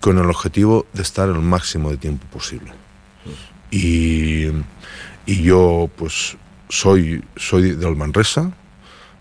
con 0.00 0.18
el 0.18 0.26
objetivo 0.30 0.86
de 0.94 1.02
estar 1.02 1.28
el 1.28 1.38
máximo 1.40 1.90
de 1.90 1.98
tiempo 1.98 2.26
posible. 2.32 2.72
Y, 3.70 4.46
y 5.26 5.42
yo 5.42 5.88
pues 5.96 6.36
soy, 6.68 7.22
soy 7.36 7.72
del 7.72 7.94
Manresa, 7.96 8.50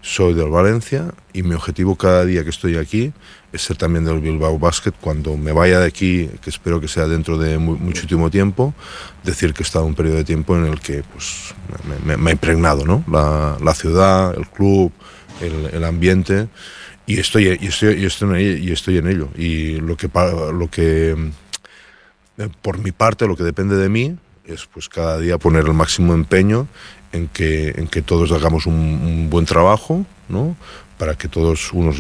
soy 0.01 0.33
del 0.33 0.49
Valencia 0.49 1.13
y 1.33 1.43
mi 1.43 1.53
objetivo 1.55 1.95
cada 1.95 2.23
día 2.25 2.43
que 2.43 2.49
estoy 2.49 2.77
aquí 2.77 3.11
es 3.51 3.61
ser 3.63 3.77
también 3.77 4.05
del 4.05 4.19
Bilbao 4.19 4.57
Basket. 4.57 4.93
Cuando 5.01 5.35
me 5.37 5.51
vaya 5.51 5.79
de 5.79 5.87
aquí, 5.87 6.29
que 6.41 6.49
espero 6.49 6.79
que 6.79 6.87
sea 6.87 7.07
dentro 7.07 7.37
de 7.37 7.57
mu- 7.57 7.75
muchísimo 7.77 8.29
tiempo, 8.29 8.73
decir 9.23 9.53
que 9.53 9.63
he 9.63 9.65
estado 9.65 9.85
un 9.85 9.95
periodo 9.95 10.17
de 10.17 10.23
tiempo 10.23 10.55
en 10.55 10.65
el 10.65 10.79
que 10.79 11.03
pues, 11.13 11.53
me, 11.87 12.15
me- 12.15 12.17
me 12.17 12.31
impregnado 12.31 12.85
¿no? 12.85 13.03
la, 13.11 13.57
la 13.61 13.73
ciudad, 13.73 14.35
el 14.37 14.47
club, 14.47 14.91
el, 15.41 15.69
el 15.73 15.83
ambiente. 15.83 16.47
Y 17.05 17.19
estoy, 17.19 17.57
y, 17.59 17.67
estoy, 17.67 17.95
y, 18.01 18.05
estoy 18.05 18.43
y 18.43 18.71
estoy 18.71 18.97
en 18.99 19.07
ello. 19.07 19.29
Y 19.35 19.77
lo 19.81 19.97
que, 19.97 20.09
lo 20.53 20.69
que 20.69 21.31
eh, 22.37 22.49
por 22.61 22.77
mi 22.77 22.91
parte, 22.91 23.27
lo 23.27 23.35
que 23.35 23.43
depende 23.43 23.75
de 23.75 23.89
mí 23.89 24.15
es 24.45 24.65
pues 24.65 24.89
cada 24.89 25.17
día 25.19 25.37
poner 25.37 25.65
el 25.65 25.73
máximo 25.73 26.13
empeño 26.13 26.67
en 27.13 27.27
que, 27.27 27.69
en 27.69 27.87
que 27.87 28.01
todos 28.01 28.31
hagamos 28.31 28.65
un, 28.65 28.75
un 28.75 29.29
buen 29.29 29.45
trabajo, 29.45 30.05
¿no? 30.27 30.55
para 30.97 31.15
que 31.15 31.29
todos 31.29 31.71
unos, 31.71 31.97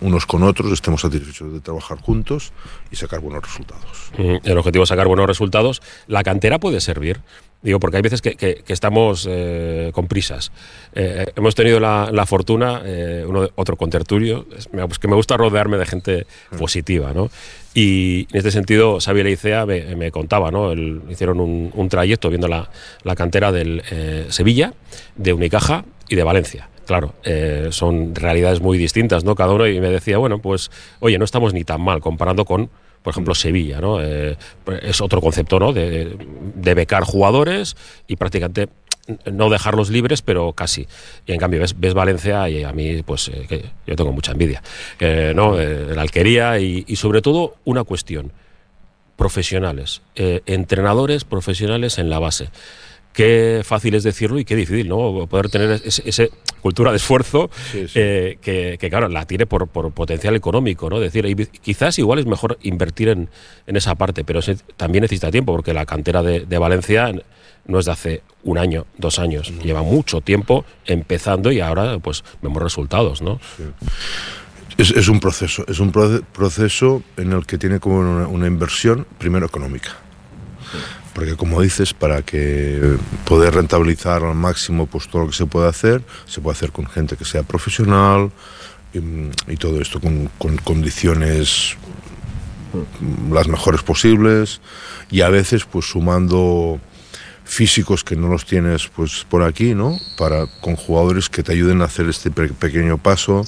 unos 0.00 0.26
con 0.26 0.42
otros 0.42 0.72
estemos 0.72 1.02
satisfechos 1.02 1.52
de 1.52 1.60
trabajar 1.60 1.98
juntos 2.00 2.52
y 2.90 2.96
sacar 2.96 3.20
buenos 3.20 3.44
resultados. 3.44 4.10
Mm, 4.18 4.38
El 4.42 4.58
objetivo 4.58 4.82
es 4.82 4.88
sacar 4.88 5.06
buenos 5.06 5.26
resultados. 5.28 5.80
La 6.08 6.24
cantera 6.24 6.58
puede 6.58 6.80
servir. 6.80 7.20
Digo, 7.62 7.78
porque 7.78 7.98
hay 7.98 8.02
veces 8.02 8.22
que, 8.22 8.34
que- 8.34 8.64
que 8.66 8.72
estamos 8.72 9.24
eh, 9.30 9.92
con 9.94 10.08
prisas. 10.08 10.50
Eh, 10.94 11.26
hemos 11.36 11.54
tenido 11.54 11.78
la, 11.78 12.08
la 12.10 12.26
fortuna, 12.26 12.80
eh, 12.84 13.24
uno, 13.24 13.48
otro 13.54 13.76
contertulio, 13.76 14.46
pues 14.72 14.98
que 14.98 15.06
me 15.06 15.14
gusta 15.14 15.36
rodearme 15.36 15.76
de 15.76 15.86
gente 15.86 16.26
positiva, 16.58 17.12
¿no? 17.14 17.30
Y 17.72 18.26
en 18.32 18.36
este 18.36 18.50
sentido, 18.50 18.98
Xavi 19.00 19.22
Leicea 19.22 19.64
me, 19.64 20.10
contaba, 20.10 20.50
¿no? 20.50 20.72
Hicieron 21.08 21.40
un, 21.40 21.70
un 21.74 21.88
trayecto 21.88 22.28
viendo 22.28 22.48
la, 22.48 22.68
la 23.04 23.14
cantera 23.14 23.52
del 23.52 23.82
eh, 23.90 24.26
Sevilla, 24.28 24.74
de 25.16 25.32
Unicaja 25.32 25.84
y 26.08 26.16
de 26.16 26.24
Valencia. 26.24 26.68
Claro, 26.86 27.14
eh, 27.22 27.68
son 27.70 28.16
realidades 28.16 28.60
muy 28.60 28.76
distintas, 28.76 29.22
¿no? 29.22 29.36
Cada 29.36 29.52
uno, 29.52 29.68
y 29.68 29.80
me 29.80 29.90
decía, 29.90 30.18
bueno, 30.18 30.40
pues, 30.40 30.72
oye, 30.98 31.18
no 31.18 31.24
estamos 31.24 31.54
ni 31.54 31.62
tan 31.62 31.80
mal 31.80 32.00
comparando 32.00 32.44
con, 32.44 32.68
por 33.04 33.12
ejemplo, 33.12 33.36
Sevilla, 33.36 33.80
¿no? 33.80 34.02
Eh, 34.02 34.36
es 34.82 35.00
otro 35.00 35.20
concepto, 35.20 35.60
¿no? 35.60 35.72
De, 35.72 36.16
de 36.56 36.74
becar 36.74 37.04
jugadores 37.04 37.76
y 38.08 38.16
prácticamente 38.16 38.68
no 39.30 39.50
dejarlos 39.50 39.90
libres, 39.90 40.22
pero 40.22 40.52
casi. 40.52 40.86
Y 41.26 41.32
en 41.32 41.38
cambio 41.38 41.60
ves, 41.60 41.78
ves 41.78 41.94
Valencia 41.94 42.48
y 42.48 42.62
a 42.64 42.72
mí, 42.72 43.02
pues, 43.02 43.28
eh, 43.28 43.46
que 43.48 43.64
yo 43.86 43.96
tengo 43.96 44.12
mucha 44.12 44.32
envidia, 44.32 44.62
eh, 44.98 45.32
¿no? 45.34 45.58
Eh, 45.60 45.94
la 45.94 46.02
alquería 46.02 46.58
y, 46.58 46.84
y 46.86 46.96
sobre 46.96 47.22
todo 47.22 47.56
una 47.64 47.84
cuestión, 47.84 48.32
profesionales, 49.16 50.02
eh, 50.16 50.40
entrenadores 50.46 51.24
profesionales 51.24 51.98
en 51.98 52.08
la 52.10 52.18
base. 52.18 52.48
Qué 53.12 53.62
fácil 53.64 53.94
es 53.96 54.04
decirlo 54.04 54.38
y 54.38 54.44
qué 54.44 54.54
difícil, 54.54 54.88
¿no? 54.88 55.26
Poder 55.28 55.48
tener 55.50 55.82
ese, 55.84 56.08
ese 56.08 56.30
cultura 56.62 56.90
de 56.92 56.96
esfuerzo 56.98 57.50
Sí, 57.72 57.88
sí. 57.88 57.94
eh, 57.96 58.38
que, 58.40 58.76
que, 58.78 58.88
claro, 58.88 59.08
la 59.08 59.26
tiene 59.26 59.46
por, 59.46 59.66
por 59.66 59.90
potencial 59.92 60.36
económico, 60.36 60.88
¿no? 60.88 61.00
Decir, 61.00 61.48
quizás 61.60 61.98
igual 61.98 62.20
es 62.20 62.26
mejor 62.26 62.56
invertir 62.62 63.08
en, 63.08 63.28
en 63.66 63.76
esa 63.76 63.96
parte, 63.96 64.22
pero 64.22 64.40
se- 64.42 64.54
también 64.76 65.02
necesita 65.02 65.30
tiempo, 65.32 65.52
porque 65.52 65.74
la 65.74 65.86
cantera 65.86 66.22
de, 66.22 66.40
de 66.46 66.58
Valencia 66.58 67.12
no 67.70 67.78
es 67.78 67.86
de 67.86 67.92
hace 67.92 68.22
un 68.42 68.58
año, 68.58 68.86
dos 68.98 69.18
años, 69.18 69.52
lleva 69.62 69.82
mucho 69.82 70.20
tiempo 70.20 70.64
empezando 70.86 71.50
y 71.52 71.60
ahora 71.60 71.98
pues 71.98 72.24
vemos 72.42 72.62
resultados, 72.62 73.22
¿no? 73.22 73.38
Es, 74.76 74.90
es 74.90 75.08
un 75.08 75.20
proceso, 75.20 75.64
es 75.68 75.78
un 75.78 75.92
proce- 75.92 76.22
proceso 76.32 77.02
en 77.16 77.32
el 77.32 77.44
que 77.46 77.58
tiene 77.58 77.80
como 77.80 77.98
una, 78.00 78.26
una 78.28 78.46
inversión, 78.46 79.06
primero 79.18 79.46
económica. 79.46 79.90
Porque 81.12 81.34
como 81.36 81.60
dices, 81.60 81.92
para 81.92 82.22
que 82.22 82.96
poder 83.24 83.54
rentabilizar 83.54 84.22
al 84.24 84.34
máximo 84.36 84.86
pues 84.86 85.08
todo 85.08 85.22
lo 85.22 85.28
que 85.28 85.36
se 85.36 85.44
puede 85.46 85.68
hacer, 85.68 86.02
se 86.24 86.40
puede 86.40 86.56
hacer 86.56 86.72
con 86.72 86.86
gente 86.86 87.16
que 87.16 87.24
sea 87.24 87.42
profesional 87.42 88.30
y, 88.94 88.98
y 89.52 89.56
todo 89.56 89.80
esto 89.80 90.00
con, 90.00 90.30
con 90.38 90.56
condiciones 90.58 91.76
mm, 93.00 93.32
las 93.34 93.48
mejores 93.48 93.82
posibles 93.82 94.60
y 95.10 95.20
a 95.22 95.28
veces 95.28 95.64
pues 95.64 95.86
sumando 95.90 96.80
físicos 97.50 98.04
que 98.04 98.14
no 98.14 98.28
los 98.28 98.44
tienes 98.46 98.86
pues 98.86 99.26
por 99.28 99.42
aquí, 99.42 99.74
¿no? 99.74 99.98
Para 100.16 100.46
con 100.60 100.76
jugadores 100.76 101.28
que 101.28 101.42
te 101.42 101.50
ayuden 101.52 101.82
a 101.82 101.86
hacer 101.86 102.08
este 102.08 102.30
pe- 102.30 102.48
pequeño 102.48 102.96
paso 102.96 103.44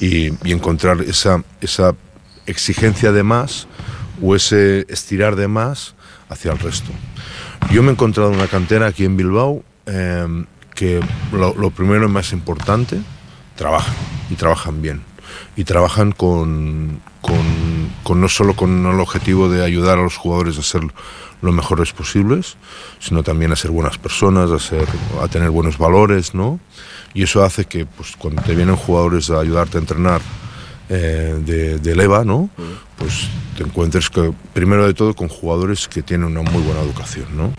y, 0.00 0.32
encontrar 0.50 1.00
esa, 1.02 1.44
esa 1.60 1.94
exigencia 2.46 3.12
de 3.12 3.22
más 3.22 3.68
o 4.20 4.34
ese 4.34 4.84
estirar 4.88 5.36
de 5.36 5.46
más 5.46 5.94
hacia 6.28 6.50
el 6.50 6.58
resto. 6.58 6.90
Yo 7.70 7.82
me 7.84 7.90
he 7.90 7.92
encontrado 7.92 8.30
una 8.30 8.48
cantera 8.48 8.88
aquí 8.88 9.04
en 9.04 9.16
Bilbao 9.16 9.62
eh, 9.86 10.44
que 10.74 11.00
lo, 11.32 11.54
lo 11.54 11.70
primero 11.70 12.06
y 12.06 12.08
más 12.08 12.32
importante, 12.32 12.98
trabajan 13.54 13.94
y 14.30 14.34
trabajan 14.34 14.82
bien. 14.82 15.00
Y 15.56 15.64
trabajan 15.64 16.12
con, 16.12 17.00
con, 17.20 17.90
con 18.02 18.20
no 18.20 18.28
solo 18.28 18.56
con 18.56 18.86
el 18.86 19.00
objetivo 19.00 19.48
de 19.48 19.64
ayudar 19.64 19.98
a 19.98 20.02
los 20.02 20.16
jugadores 20.16 20.58
a 20.58 20.62
ser 20.62 20.82
lo 21.42 21.52
mejores 21.52 21.92
posibles, 21.92 22.56
sino 22.98 23.22
también 23.22 23.52
a 23.52 23.56
ser 23.56 23.70
buenas 23.70 23.98
personas, 23.98 24.50
a, 24.50 24.58
ser, 24.58 24.88
a 25.22 25.28
tener 25.28 25.50
buenos 25.50 25.78
valores, 25.78 26.34
¿no? 26.34 26.58
Y 27.12 27.22
eso 27.22 27.44
hace 27.44 27.66
que 27.66 27.86
pues, 27.86 28.16
cuando 28.16 28.42
te 28.42 28.54
vienen 28.54 28.76
jugadores 28.76 29.30
a 29.30 29.40
ayudarte 29.40 29.76
a 29.76 29.80
entrenar 29.80 30.20
eh, 30.88 31.38
de, 31.44 31.78
de 31.78 31.96
leva, 31.96 32.24
¿no? 32.24 32.50
Pues 32.96 33.28
te 33.56 33.62
encuentres 33.62 34.10
que, 34.10 34.32
primero 34.52 34.86
de 34.86 34.94
todo 34.94 35.14
con 35.14 35.28
jugadores 35.28 35.86
que 35.86 36.02
tienen 36.02 36.26
una 36.26 36.42
muy 36.42 36.62
buena 36.62 36.80
educación, 36.80 37.26
¿no? 37.36 37.52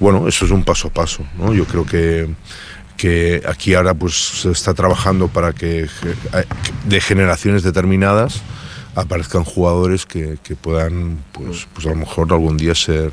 Bueno, 0.00 0.26
eso 0.28 0.44
es 0.44 0.50
un 0.50 0.64
paso 0.64 0.88
a 0.88 0.92
paso, 0.92 1.24
¿no? 1.36 1.52
Yo 1.52 1.66
creo 1.66 1.84
que, 1.84 2.28
que 2.96 3.42
aquí 3.46 3.74
ahora 3.74 3.94
pues 3.94 4.14
se 4.14 4.50
está 4.50 4.74
trabajando 4.74 5.28
para 5.28 5.52
que 5.52 5.88
de 6.84 7.00
generaciones 7.00 7.62
determinadas 7.62 8.42
aparezcan 8.94 9.44
jugadores 9.44 10.06
que, 10.06 10.38
puedan, 10.60 11.24
pues, 11.32 11.66
pues 11.72 11.86
a 11.86 11.90
lo 11.90 11.96
mejor 11.96 12.32
algún 12.32 12.56
día 12.56 12.74
ser 12.74 13.12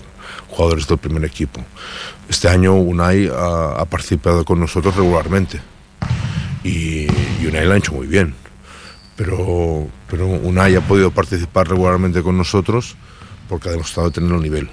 jugadores 0.49 0.87
del 0.87 0.97
primer 0.97 1.25
equipo. 1.25 1.63
Este 2.29 2.47
año 2.47 2.75
Unai 2.75 3.29
ha, 3.33 3.83
participado 3.85 4.45
con 4.45 4.59
nosotros 4.59 4.95
regularmente 4.95 5.59
y, 6.63 7.07
y 7.41 7.45
Unai 7.47 7.65
lo 7.65 7.73
ha 7.73 7.77
hecho 7.77 7.93
muy 7.93 8.07
bien. 8.07 8.35
Pero, 9.15 9.87
pero 10.09 10.27
Unai 10.27 10.75
ha 10.75 10.81
podido 10.81 11.11
participar 11.11 11.67
regularmente 11.67 12.23
con 12.23 12.37
nosotros 12.37 12.95
porque 13.49 13.69
ha 13.69 13.71
demostrado 13.71 14.11
tener 14.11 14.31
el 14.31 14.41
nivel. 14.41 14.69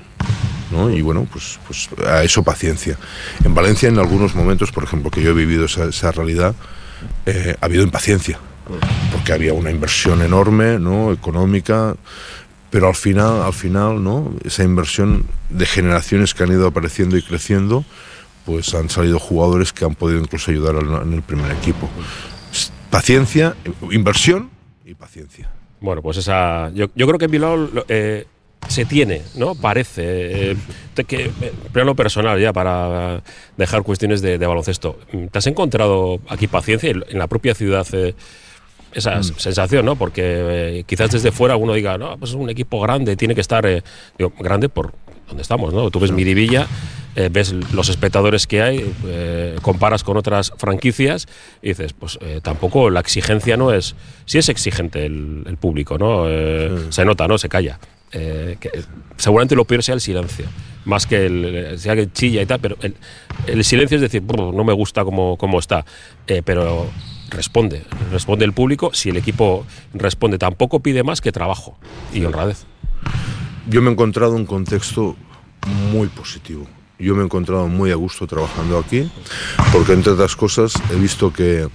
¿No? 0.71 0.91
Y 0.91 1.01
bueno, 1.03 1.27
pues, 1.31 1.59
pues 1.67 1.89
a 2.07 2.23
eso 2.25 2.43
paciencia. 2.43 2.99
En 3.45 3.55
Valencia, 3.55 3.89
en 3.89 3.99
algunos 3.99 4.35
momentos, 4.35 4.73
por 4.73 4.85
ejemplo, 4.85 5.11
que 5.11 5.23
yo 5.23 5.31
he 5.31 5.35
vivido 5.35 5.67
esa, 5.67 5.85
esa 5.85 6.13
realidad, 6.13 6.55
eh, 7.27 7.57
ha 7.61 7.65
habido 7.65 7.83
impaciencia, 7.83 8.39
porque 9.13 9.33
había 9.33 9.53
una 9.53 9.71
inversión 9.71 10.23
enorme, 10.23 10.79
¿no? 10.79 11.13
económica, 11.13 11.95
pero 12.71 12.89
al 12.89 12.95
final, 12.95 13.43
al 13.43 13.53
final, 13.53 14.03
¿no? 14.03 14.33
esa 14.45 14.63
inversión 14.63 15.25
de 15.49 15.67
generaciones 15.67 16.35
que 16.35 16.43
han 16.43 16.53
ido 16.53 16.67
apareciendo 16.67 17.17
y 17.17 17.23
creciendo, 17.23 17.85
pues 18.45 18.75
han 18.75 18.89
salido 18.89 19.19
jugadores 19.19 19.73
que 19.73 19.85
han 19.85 19.95
podido 19.95 20.21
incluso 20.21 20.51
ayudar 20.51 20.77
en 20.77 21.13
el 21.13 21.23
primer 21.23 21.53
equipo. 21.53 21.89
Paciencia, 22.91 23.55
inversión 23.91 24.51
y 24.85 24.95
paciencia. 24.95 25.51
Bueno, 25.81 26.03
pues 26.03 26.17
esa. 26.17 26.71
Yo, 26.71 26.87
yo 26.95 27.07
creo 27.07 27.19
que 27.19 27.27
en 27.27 27.31
Bilbao 27.31 27.69
eh, 27.89 28.27
se 28.66 28.85
tiene, 28.85 29.23
¿no? 29.37 29.55
Parece. 29.55 30.03
eh, 30.53 30.57
que, 31.07 31.27
eh, 31.27 31.53
plano 31.73 31.94
personal 31.94 32.40
ya 32.40 32.53
para 32.53 33.23
dejar 33.57 33.83
cuestiones 33.83 34.21
de, 34.21 34.38
de 34.38 34.47
baloncesto. 34.47 34.99
¿Te 35.31 35.38
has 35.38 35.47
encontrado 35.47 36.21
aquí 36.29 36.49
paciencia 36.49 36.90
en 36.90 37.05
en 37.09 37.18
la 37.18 37.27
propia 37.27 37.55
ciudad? 37.55 37.87
eh, 37.92 38.14
esa 38.90 39.23
sensación, 39.23 39.85
¿no? 39.85 39.97
Porque 39.97 40.23
eh, 40.25 40.85
quizás 40.87 41.11
desde 41.11 41.31
fuera 41.31 41.57
uno 41.57 41.75
diga, 41.75 41.99
no, 41.99 42.16
pues 42.16 42.31
es 42.31 42.37
un 42.37 42.49
equipo 42.49 42.81
grande, 42.81 43.16
tiene 43.16 43.35
que 43.35 43.42
estar 43.42 43.66
digo, 44.16 44.33
grande 44.40 44.71
por 44.71 44.94
donde 45.29 45.42
estamos, 45.42 45.75
¿no? 45.75 45.90
Tú 45.90 46.01
ves 46.01 46.11
Miribilla, 46.11 46.66
ves 47.31 47.53
los 47.75 47.90
espectadores 47.90 48.47
que 48.47 48.62
hay, 48.62 48.94
comparas 49.61 50.03
con 50.03 50.16
otras 50.16 50.55
franquicias 50.57 51.29
y 51.61 51.68
dices, 51.68 51.92
pues 51.92 52.18
tampoco 52.42 52.88
la 52.88 53.01
exigencia 53.01 53.59
no 53.59 53.75
es, 53.75 53.94
sí 54.25 54.38
es 54.38 54.49
exigente 54.49 55.05
el, 55.05 55.44
el 55.47 55.59
público, 55.59 55.99
¿no? 55.99 56.25
Se 56.90 57.05
nota, 57.05 57.29
¿no? 57.29 57.37
Se 57.37 57.51
calla. 57.51 57.79
Eh, 58.12 58.57
eh, 58.61 58.83
seguramente 59.16 59.55
lo 59.55 59.64
peor 59.64 59.83
sea 59.83 59.94
el 59.94 60.01
silencio, 60.01 60.47
más 60.85 61.07
que 61.07 61.27
el, 61.27 61.79
sea 61.79 61.94
que 61.94 62.11
chilla 62.11 62.42
y 62.42 62.47
tal, 62.47 62.61
pero 62.61 62.77
el, 63.47 63.64
silencio 63.64 63.97
es 63.97 64.03
decir, 64.03 64.23
"Brr, 64.23 64.55
no 64.55 64.64
me 64.64 64.73
gusta 64.73 65.05
cómo, 65.05 65.37
cómo 65.37 65.59
está, 65.59 65.85
Eh, 66.27 66.42
pero 66.44 66.87
responde, 67.31 67.85
responde 68.11 68.44
el 68.44 68.53
público, 68.53 68.90
si 68.94 69.11
el 69.11 69.16
equipo 69.16 69.66
responde 69.92 70.38
tampoco 70.38 70.81
pide 70.81 71.03
más 71.03 71.21
que 71.21 71.33
trabajo 71.33 71.79
y 72.12 72.25
honradez. 72.25 72.64
Yo 73.68 73.83
me 73.83 73.90
he 73.90 73.92
encontrado 73.92 74.35
un 74.35 74.47
contexto 74.47 75.16
muy 75.92 76.09
positivo. 76.09 76.66
Yo 76.99 77.14
me 77.14 77.23
he 77.23 77.25
encontrado 77.25 77.68
muy 77.68 77.90
a 77.92 77.94
gusto 77.94 78.27
trabajando 78.27 78.79
aquí, 78.79 79.11
porque 79.73 79.92
entre 79.92 80.12
otras 80.12 80.35
cosas 80.35 80.73
he 80.90 80.97
visto 80.97 81.33
que 81.33 81.68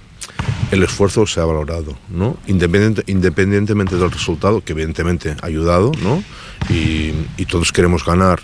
el 0.74 0.82
esfuerzo 0.82 1.26
se 1.26 1.40
ha 1.40 1.44
valorado, 1.44 1.96
¿no? 2.10 2.36
Independiente- 2.46 3.04
independientemente 3.06 3.96
del 3.96 4.10
resultado, 4.10 4.62
que 4.62 4.72
evidentemente 4.72 5.36
ha 5.40 5.46
ayudado, 5.46 5.92
¿no? 6.02 6.22
Y, 6.68 7.12
y 7.36 7.46
todos 7.46 7.72
queremos 7.72 8.04
ganar 8.04 8.40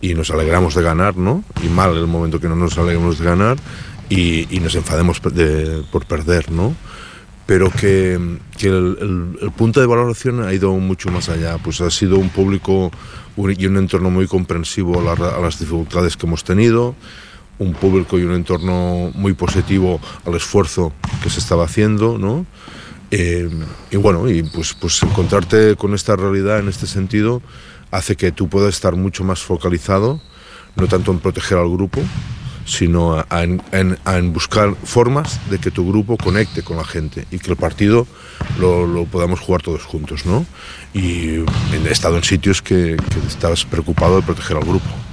y 0.00 0.14
nos 0.14 0.30
alegramos 0.30 0.74
de 0.74 0.82
ganar, 0.82 1.16
¿no? 1.16 1.42
Y 1.64 1.68
mal 1.68 1.96
el 1.96 2.06
momento 2.06 2.38
que 2.40 2.48
no 2.48 2.56
nos 2.56 2.76
alegramos 2.78 3.18
de 3.18 3.24
ganar 3.24 3.56
y, 4.08 4.46
y 4.54 4.60
nos 4.60 4.74
enfademos 4.74 5.20
de- 5.32 5.82
por 5.90 6.04
perder, 6.06 6.50
¿no? 6.52 6.74
pero 7.46 7.70
que, 7.70 8.18
que 8.58 8.66
el, 8.68 8.98
el- 9.00 9.38
el 9.40 9.50
punto 9.52 9.80
de 9.80 9.86
valoración 9.86 10.42
ha 10.42 10.52
ido 10.52 10.70
mucho 10.74 11.10
más 11.10 11.30
allá. 11.30 11.56
Pues 11.56 11.80
ha 11.80 11.90
sido 11.90 12.18
un 12.18 12.28
público 12.28 12.90
y 13.38 13.64
un 13.66 13.78
entorno 13.78 14.10
muy 14.10 14.26
comprensivo 14.26 15.00
a, 15.00 15.14
la- 15.18 15.28
a 15.34 15.40
las 15.40 15.58
dificultades 15.58 16.14
que 16.18 16.26
hemos 16.26 16.44
tenido, 16.44 16.94
un 17.58 17.72
público 17.74 18.18
y 18.18 18.22
un 18.22 18.34
entorno 18.34 19.10
muy 19.14 19.32
positivo 19.32 20.00
al 20.24 20.34
esfuerzo 20.34 20.92
que 21.22 21.30
se 21.30 21.40
estaba 21.40 21.64
haciendo, 21.64 22.18
¿no? 22.18 22.46
Eh, 23.10 23.48
y 23.90 23.96
bueno, 23.96 24.28
y 24.28 24.42
pues, 24.42 24.74
pues 24.74 25.02
encontrarte 25.02 25.76
con 25.76 25.94
esta 25.94 26.14
realidad 26.14 26.58
en 26.58 26.68
este 26.68 26.86
sentido 26.86 27.40
hace 27.90 28.16
que 28.16 28.32
tú 28.32 28.48
puedas 28.48 28.74
estar 28.74 28.96
mucho 28.96 29.24
más 29.24 29.40
focalizado, 29.40 30.20
no 30.76 30.86
tanto 30.88 31.10
en 31.10 31.18
proteger 31.18 31.58
al 31.58 31.70
grupo, 31.70 32.02
sino 32.66 33.16
a, 33.18 33.42
en, 33.42 34.32
buscar 34.32 34.74
formas 34.84 35.40
de 35.48 35.58
que 35.58 35.70
tu 35.70 35.88
grupo 35.88 36.18
conecte 36.18 36.62
con 36.62 36.76
la 36.76 36.84
gente 36.84 37.26
y 37.30 37.38
que 37.38 37.50
el 37.50 37.56
partido 37.56 38.06
lo, 38.60 39.06
podamos 39.06 39.40
jugar 39.40 39.62
todos 39.62 39.84
juntos, 39.84 40.26
¿no? 40.26 40.44
Y 40.92 41.38
he 41.38 41.90
estado 41.90 42.18
en 42.18 42.24
sitios 42.24 42.60
que, 42.60 42.96
que 42.96 43.66
preocupado 43.70 44.16
de 44.16 44.22
proteger 44.22 44.58
al 44.58 44.64
grupo. 44.64 45.07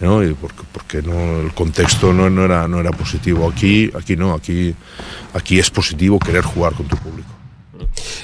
¿No? 0.00 0.22
Y 0.24 0.34
porque, 0.34 0.62
porque 0.72 1.02
no, 1.02 1.40
el 1.40 1.52
contexto 1.52 2.12
no, 2.12 2.28
no 2.30 2.44
era, 2.44 2.66
no 2.68 2.80
era 2.80 2.90
positivo. 2.90 3.48
Aquí, 3.50 3.90
aquí 3.96 4.16
no, 4.16 4.32
aquí, 4.34 4.74
aquí 5.34 5.58
es 5.58 5.70
positivo 5.70 6.18
querer 6.18 6.42
jugar 6.42 6.74
con 6.74 6.86
tu 6.86 6.96
público. 6.96 7.28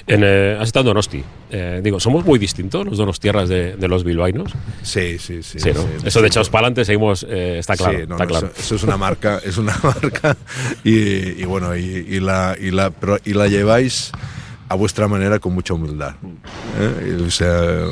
En, 0.06 0.20
eh, 0.22 0.56
has 0.60 0.68
estado 0.68 0.82
en 0.82 0.86
Donosti. 0.88 1.24
Eh, 1.50 1.80
digo, 1.82 1.98
¿somos 1.98 2.24
muy 2.24 2.38
distintos 2.38 2.84
los 2.86 2.98
donostiarras 2.98 3.48
de, 3.48 3.76
de 3.76 3.88
los 3.88 4.04
bilbainos? 4.04 4.52
Sí, 4.82 5.18
sí, 5.18 5.42
sí. 5.42 5.58
Sí, 5.58 5.70
¿no? 5.74 5.80
sí, 5.82 5.88
Eso 6.04 6.20
de 6.20 6.28
echados 6.28 6.50
para 6.50 6.66
adelante 6.66 6.84
seguimos, 6.84 7.26
eh, 7.28 7.58
está 7.58 7.76
claro. 7.76 7.98
Sí, 7.98 8.04
no, 8.06 8.14
está 8.16 8.24
no, 8.24 8.30
claro. 8.30 8.46
Eso, 8.54 8.60
eso 8.60 8.74
es 8.76 8.82
una 8.82 8.96
marca, 8.96 9.40
es 9.44 9.56
una 9.56 9.76
marca 9.82 10.36
y, 10.84 11.40
y 11.40 11.44
bueno, 11.44 11.74
y, 11.76 11.80
y 11.80 12.20
la, 12.20 12.56
y, 12.60 12.70
la, 12.70 12.90
pero- 12.90 13.18
y 13.24 13.32
la 13.32 13.48
lleváis 13.48 14.12
a 14.68 14.74
vuestra 14.74 15.08
manera 15.08 15.38
con 15.38 15.54
mucha 15.54 15.74
humildad. 15.74 16.14
¿eh? 16.78 17.18
O 17.26 17.30
sea, 17.30 17.86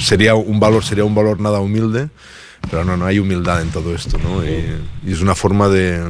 sería 0.00 0.34
un 0.34 0.60
valor, 0.60 0.84
sería 0.84 1.04
un 1.04 1.14
valor 1.14 1.40
nada 1.40 1.60
humilde, 1.60 2.08
pero 2.70 2.84
no, 2.84 2.96
no 2.96 3.06
hay 3.06 3.18
humildad 3.18 3.62
en 3.62 3.70
todo 3.70 3.94
esto, 3.94 4.18
¿no? 4.18 4.44
Y, 4.44 4.64
y 5.06 5.12
es 5.12 5.20
una 5.20 5.34
forma 5.34 5.68
de, 5.68 6.00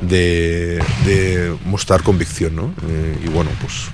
de, 0.00 0.82
de 1.04 1.54
mostrar 1.66 2.02
convicción, 2.02 2.56
¿no? 2.56 2.74
Eh, 2.88 3.16
y 3.24 3.28
bueno, 3.28 3.50
pues 3.60 3.88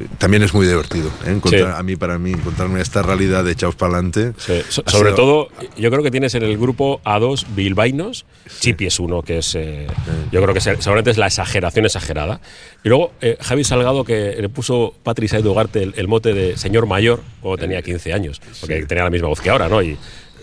eh, 0.00 0.06
también 0.18 0.42
es 0.42 0.52
muy 0.54 0.66
divertido. 0.66 1.08
¿eh? 1.24 1.30
Encontrar, 1.32 1.72
Sí. 1.72 1.78
A 1.78 1.82
mí, 1.82 1.96
para 1.96 2.18
mí, 2.18 2.32
encontrarme 2.32 2.80
esta 2.80 3.02
realidad 3.02 3.44
de 3.44 3.52
echaos 3.52 3.74
para 3.74 3.94
adelante. 3.94 4.32
Sí, 4.38 4.60
so- 4.68 4.82
sobre 4.86 5.12
todo, 5.12 5.48
yo 5.76 5.90
creo 5.90 6.02
que 6.02 6.10
tienes 6.10 6.34
en 6.34 6.42
el 6.42 6.58
grupo 6.58 7.00
a 7.04 7.18
dos 7.18 7.46
bilbainos. 7.54 8.26
Chipi 8.60 8.86
es 8.86 8.98
uno, 9.00 9.22
que 9.22 9.38
es. 9.38 9.54
eh, 9.54 9.86
yo 10.32 10.42
creo 10.42 10.52
que 10.54 10.60
se- 10.60 10.80
seguramente 10.82 11.10
es 11.10 11.18
la 11.18 11.26
exageración 11.26 11.84
exagerada. 11.86 12.40
Y 12.84 12.88
luego 12.88 13.12
eh, 13.20 13.36
Javi 13.40 13.64
Salgado, 13.64 14.04
que 14.04 14.36
le 14.40 14.48
puso 14.48 14.94
Patricia 15.02 15.40
Ugarte 15.40 15.82
el, 15.82 15.94
el 15.96 16.08
mote 16.08 16.34
de 16.34 16.56
señor 16.56 16.86
mayor 16.86 17.22
cuando 17.40 17.58
tenía 17.58 17.80
15 17.82 18.12
años, 18.12 18.40
porque 18.60 18.84
tenía 18.86 19.04
la 19.04 19.10
misma 19.10 19.28
voz 19.28 19.40
que 19.40 19.50
ahora, 19.50 19.68
¿no? 19.68 19.82
Y 19.82 19.96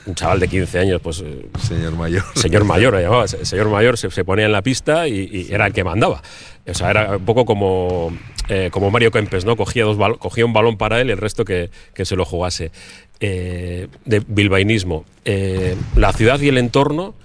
un 0.06 0.16
chaval 0.16 0.40
de 0.40 0.48
15 0.48 0.80
años, 0.80 1.02
pues. 1.02 1.22
eh, 1.22 1.46
Señor 1.60 1.94
mayor. 1.94 2.24
Señor 2.36 2.64
mayor, 2.66 2.94
lo 2.94 3.00
llamaba. 3.02 3.28
Se- 3.28 3.46
Señor 3.46 3.70
mayor 3.70 3.98
se, 3.98 4.10
se 4.12 4.24
ponía 4.26 4.46
en 4.46 4.52
la 4.52 4.62
pista 4.62 5.08
y, 5.08 5.30
y 5.32 5.54
era 5.54 5.66
el 5.68 5.74
que 5.74 5.84
mandaba. 5.84 6.22
O 6.68 6.74
sea, 6.74 6.90
era 6.92 7.18
un 7.18 7.26
poco 7.26 7.46
como, 7.46 8.16
eh, 8.50 8.70
como 8.72 8.90
Mario 8.92 9.12
Kempes, 9.12 9.46
¿no? 9.46 9.56
Cogía, 9.56 9.84
dos 9.84 9.98
cogía 10.20 10.46
un 10.46 10.54
balón 10.54 10.78
para 10.78 11.00
él 11.02 11.10
y 11.10 11.12
el 11.12 11.18
resto 11.18 11.46
que, 11.46 11.70
que 11.94 12.06
se 12.06 12.16
lo 12.16 12.26
jugase. 12.26 12.72
Eh, 13.20 13.88
de 14.06 14.22
bilbainismo. 14.28 15.06
Eh, 15.26 15.76
la 15.96 16.12
ciudad 16.14 16.40
y 16.42 16.50
el 16.50 16.58
entorno. 16.58 17.16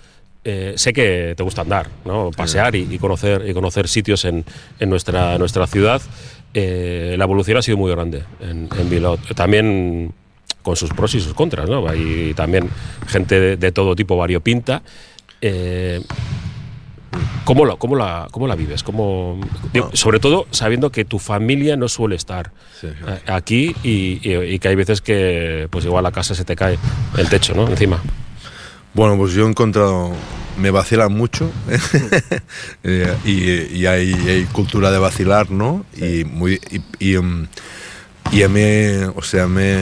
eh, 0.45 0.75
sé 0.77 0.93
que 0.93 1.35
te 1.37 1.43
gusta 1.43 1.63
andar, 1.63 1.89
¿no? 2.05 2.31
pasear 2.37 2.75
y, 2.77 2.87
y 2.91 2.99
conocer, 2.99 3.45
y 3.49 3.53
conocer 3.53 3.89
sitios 3.89 4.25
en, 4.25 4.45
en 4.79 4.89
nuestra, 4.91 5.37
nuestra 5.39 5.67
ciudad. 5.67 6.01
Eh, 6.55 7.17
la 7.19 7.25
evolución 7.25 7.59
ha 7.59 7.63
sido 7.63 7.77
muy 7.77 7.91
grande 7.91 8.23
en, 8.41 8.69
en 8.79 8.89
Bilbao. 8.91 9.19
También 9.35 10.13
con 10.63 10.77
sus 10.77 10.91
pros 10.91 11.15
y 11.15 11.21
sus 11.21 11.35
contras, 11.35 11.69
¿no? 11.69 11.89
Hay 11.89 12.35
también 12.35 12.69
gente 13.07 13.39
de, 13.41 13.57
de 13.57 13.73
todo 13.73 13.95
tipo 13.97 14.17
variopinta. 14.17 14.83
Eh, 15.41 16.03
¿cómo, 17.45 17.65
la, 17.65 17.77
cómo, 17.77 17.97
la, 17.97 18.29
¿Cómo 18.31 18.47
la 18.47 18.55
vives? 18.55 18.83
¿Cómo, 18.83 19.41
digo, 19.73 19.91
sobre 19.95 20.21
todo 20.21 20.47
sabiendo 20.51 20.91
que 20.91 21.05
tu 21.05 21.19
familia 21.19 21.77
no 21.77 21.89
suele 21.89 22.17
estar 22.17 22.51
Sí. 22.81 22.89
eh, 22.89 23.21
aquí 23.27 23.75
y, 23.83 24.21
y- 24.23 24.55
y 24.55 24.59
que 24.59 24.69
hay 24.69 24.75
veces 24.75 25.01
que 25.01 25.69
pues 25.71 25.85
igual 25.85 26.05
la 26.05 26.13
casa 26.13 26.35
se 26.35 26.45
te 26.45 26.55
cae 26.57 26.79
el 27.17 27.29
techo, 27.29 27.55
¿no? 27.55 27.69
Encima. 27.69 28.01
Bueno, 28.95 29.17
pues 29.17 29.33
yo 29.33 29.47
he 29.47 29.49
encontrado, 29.49 30.13
me 30.59 30.71
vacilan 30.71 31.13
mucho 31.13 31.51
eh, 32.83 33.15
y, 33.25 33.77
y 33.81 33.87
hay, 33.87 34.13
hay 34.13 34.45
cultura 34.53 34.91
de 34.91 34.99
vacilar, 34.99 35.51
¿no? 35.51 35.85
Y, 35.97 36.25
muy, 36.25 36.61
y, 36.99 37.15
em, 37.15 37.47
y 38.33 38.43
a 38.43 38.49
mí, 38.49 38.61
o 39.15 39.23
sea, 39.23 39.47
me, 39.47 39.77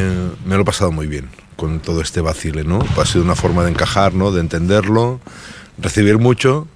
me 0.44 0.54
lo 0.56 0.62
he 0.62 0.64
pasado 0.64 0.92
muy 0.92 1.06
bien 1.06 1.28
con 1.56 1.80
todo 1.80 2.00
este 2.02 2.20
vacile, 2.20 2.64
¿no? 2.64 2.78
Ha 3.00 3.06
sido 3.06 3.24
una 3.24 3.34
forma 3.34 3.64
de 3.64 3.70
encajar, 3.70 4.14
¿no? 4.14 4.30
De 4.30 4.40
entenderlo, 4.40 5.20
recibir 5.78 6.18
mucho 6.18 6.68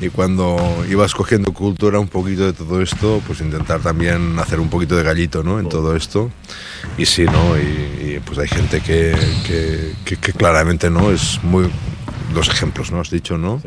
y 0.00 0.08
cuando 0.10 0.56
ibas 0.88 1.12
cogiendo 1.14 1.52
cultura 1.52 1.98
un 1.98 2.06
poquito 2.08 2.44
de 2.46 2.52
todo 2.52 2.80
esto, 2.80 3.20
pues 3.26 3.40
intentar 3.40 3.80
también 3.80 4.38
hacer 4.38 4.60
un 4.60 4.68
poquito 4.70 4.96
de 4.96 5.02
gallito, 5.02 5.42
¿no? 5.42 5.58
En 5.58 5.68
todo 5.68 5.96
esto. 5.96 6.30
Y 6.96 7.04
sí, 7.06 7.24
¿no? 7.24 7.56
Y, 7.58 7.60
y, 8.16 8.22
pues 8.24 8.38
hay 8.38 8.48
gente 8.48 8.80
que, 8.80 9.12
que, 9.46 9.92
que- 10.04 10.16
que 10.16 10.32
claramente, 10.32 10.88
¿no? 10.88 11.10
Es 11.10 11.40
muy 11.42 11.68
dos 12.34 12.48
ejemplos, 12.48 12.90
¿no? 12.92 13.00
Has 13.00 13.10
dicho, 13.10 13.38
¿no? 13.38 13.60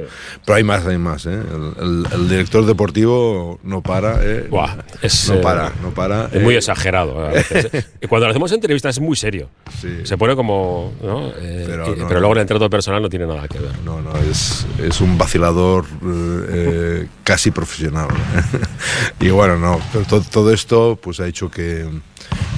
Pero 0.45 0.55
hay 0.55 0.63
más, 0.63 0.85
hay 0.85 0.97
más, 0.97 1.25
¿eh? 1.25 1.31
El, 1.33 1.73
el- 1.83 2.07
el 2.11 2.29
director 2.29 2.65
deportivo 2.65 3.59
no 3.63 3.81
para, 3.81 4.19
¿eh? 4.23 4.47
Buah, 4.49 4.77
es, 5.01 5.29
no 5.29 5.35
eh, 5.35 5.37
para, 5.41 5.71
no 5.81 5.89
para. 5.91 6.29
Es 6.31 6.41
muy 6.41 6.53
eh, 6.55 6.57
exagerado. 6.57 7.25
a 7.25 7.31
cuando 8.09 8.27
le 8.27 8.31
hacemos 8.31 8.51
entrevistas 8.51 8.95
es 8.97 9.01
muy 9.01 9.15
serio. 9.15 9.49
Sí. 9.81 10.01
Se 10.03 10.17
pone 10.17 10.35
como. 10.35 10.93
¿no? 11.01 11.31
Pero 11.39 11.93
y- 11.95 11.99
no, 11.99 12.07
pero 12.07 12.19
luego 12.19 12.33
el 12.35 12.41
entreto 12.41 12.69
personal 12.69 13.01
no 13.01 13.09
tiene 13.09 13.27
nada 13.27 13.47
que 13.47 13.59
ver. 13.59 13.71
No, 13.83 14.01
no, 14.01 14.15
es, 14.17 14.65
es 14.79 15.01
un 15.01 15.17
vacilador 15.17 15.85
casi 17.23 17.51
profesional. 17.51 18.07
y 19.19 19.29
bueno, 19.29 19.57
no, 19.57 19.79
pero 19.91 20.05
to- 20.05 20.21
todo 20.21 20.53
esto 20.53 20.99
pues 21.01 21.19
ha 21.19 21.27
hecho 21.27 21.49
que, 21.49 21.87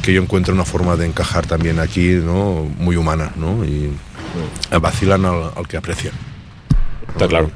que 0.02 0.14
yo 0.14 0.22
encuentre 0.22 0.54
una 0.54 0.66
forma 0.66 0.96
de 0.96 1.06
encajar 1.06 1.46
también 1.46 1.80
aquí, 1.80 2.10
¿no? 2.24 2.64
Muy 2.78 2.96
humana, 2.96 3.32
¿no? 3.36 3.64
Y 3.66 3.92
vacilan 4.80 5.26
al, 5.26 5.52
al 5.56 5.68
que 5.68 5.78
aprecian. 5.78 6.14
Está 7.10 7.28
claro. 7.28 7.52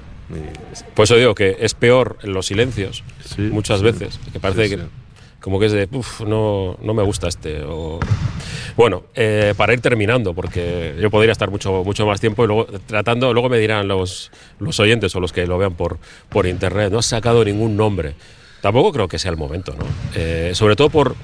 Por 0.93 1.03
eso 1.03 1.15
digo 1.15 1.33
que 1.35 1.57
es 1.61 1.73
peor 1.73 2.17
en 2.21 2.33
los 2.33 2.47
silencios, 2.47 3.03
Sí, 3.23 3.41
muchas 3.43 3.79
sí. 3.79 3.85
veces, 3.85 4.19
que 4.33 4.39
parece 4.39 4.67
Sí, 4.67 4.75
que 4.75 4.83
como 5.39 5.59
que 5.59 5.67
es 5.67 5.71
de, 5.71 5.87
"Uf, 5.91 6.21
no, 6.21 6.77
no 6.81 6.93
me 6.93 7.03
gusta 7.03 7.27
este. 7.27 7.61
o- 7.63 7.99
Bueno, 8.75 9.03
eh, 9.15 9.53
para 9.57 9.73
ir 9.73 9.79
terminando, 9.81 10.33
porque 10.35 10.95
yo 10.99 11.09
podría 11.09 11.31
estar 11.31 11.49
mucho, 11.49 11.83
mucho 11.83 12.05
más 12.05 12.19
tiempo 12.19 12.43
y 12.43 12.47
luego 12.47 12.65
tratando, 12.85 13.33
luego 13.33 13.49
me 13.49 13.57
dirán 13.57 13.87
los, 13.87 14.31
los 14.59 14.79
oyentes 14.79 15.15
o 15.15 15.19
los 15.19 15.31
que 15.33 15.47
lo 15.47 15.57
vean 15.57 15.73
por, 15.73 15.97
por 16.29 16.45
internet, 16.45 16.91
no 16.91 16.99
has 16.99 17.05
sacado 17.07 17.43
ningún 17.45 17.75
nombre. 17.77 18.13
Tampoco 18.61 18.91
creo 18.91 19.07
que 19.07 19.17
sea 19.17 19.31
el 19.31 19.37
momento, 19.37 19.73
¿no? 19.77 19.85
Eh, 20.15 20.51
sobre 20.53 20.75
todo 20.75 20.89
por, 20.89 21.15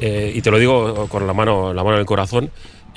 eh, 0.00 0.32
y 0.34 0.40
te 0.42 0.50
lo 0.50 0.58
digo 0.58 1.06
con 1.08 1.26
la 1.26 1.32
mano, 1.32 1.74
la 1.74 1.84
mano 1.84 1.96
en 1.96 2.00
el 2.00 2.06
corazón, 2.06 2.46
eh, 2.46 2.50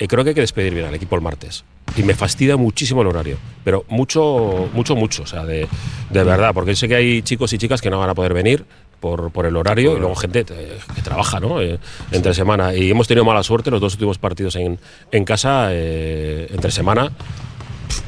creo 0.08 0.24
que 0.24 0.30
hay 0.30 0.34
que 0.34 0.40
despedir 0.40 0.74
bien 0.74 0.86
al 0.86 0.94
equipo 0.94 1.16
el 1.16 1.22
martes. 1.22 1.64
Y 1.96 2.02
me 2.02 2.14
fastidia 2.14 2.56
muchísimo 2.56 3.02
el 3.02 3.08
horario, 3.08 3.36
pero 3.64 3.84
mucho, 3.88 4.68
mucho, 4.72 4.94
mucho, 4.94 5.24
o 5.24 5.26
sea, 5.26 5.44
de, 5.44 5.66
de 6.10 6.24
verdad, 6.24 6.52
porque 6.54 6.76
sé 6.76 6.86
que 6.86 6.94
hay 6.94 7.22
chicos 7.22 7.52
y 7.52 7.58
chicas 7.58 7.80
que 7.80 7.90
no 7.90 7.98
van 7.98 8.10
a 8.10 8.14
poder 8.14 8.32
venir 8.32 8.64
por, 9.00 9.32
por 9.32 9.46
el 9.46 9.56
horario 9.56 9.96
y 9.96 9.98
luego 9.98 10.14
gente 10.14 10.44
eh, 10.48 10.78
que 10.94 11.02
trabaja, 11.02 11.40
¿no? 11.40 11.60
Eh, 11.60 11.78
entre 12.12 12.34
semana. 12.34 12.74
Y 12.74 12.90
hemos 12.90 13.08
tenido 13.08 13.24
mala 13.24 13.42
suerte 13.42 13.70
los 13.70 13.80
dos 13.80 13.94
últimos 13.94 14.18
partidos 14.18 14.54
en, 14.56 14.78
en 15.10 15.24
casa, 15.24 15.68
eh, 15.70 16.46
entre 16.50 16.70
semana. 16.70 17.10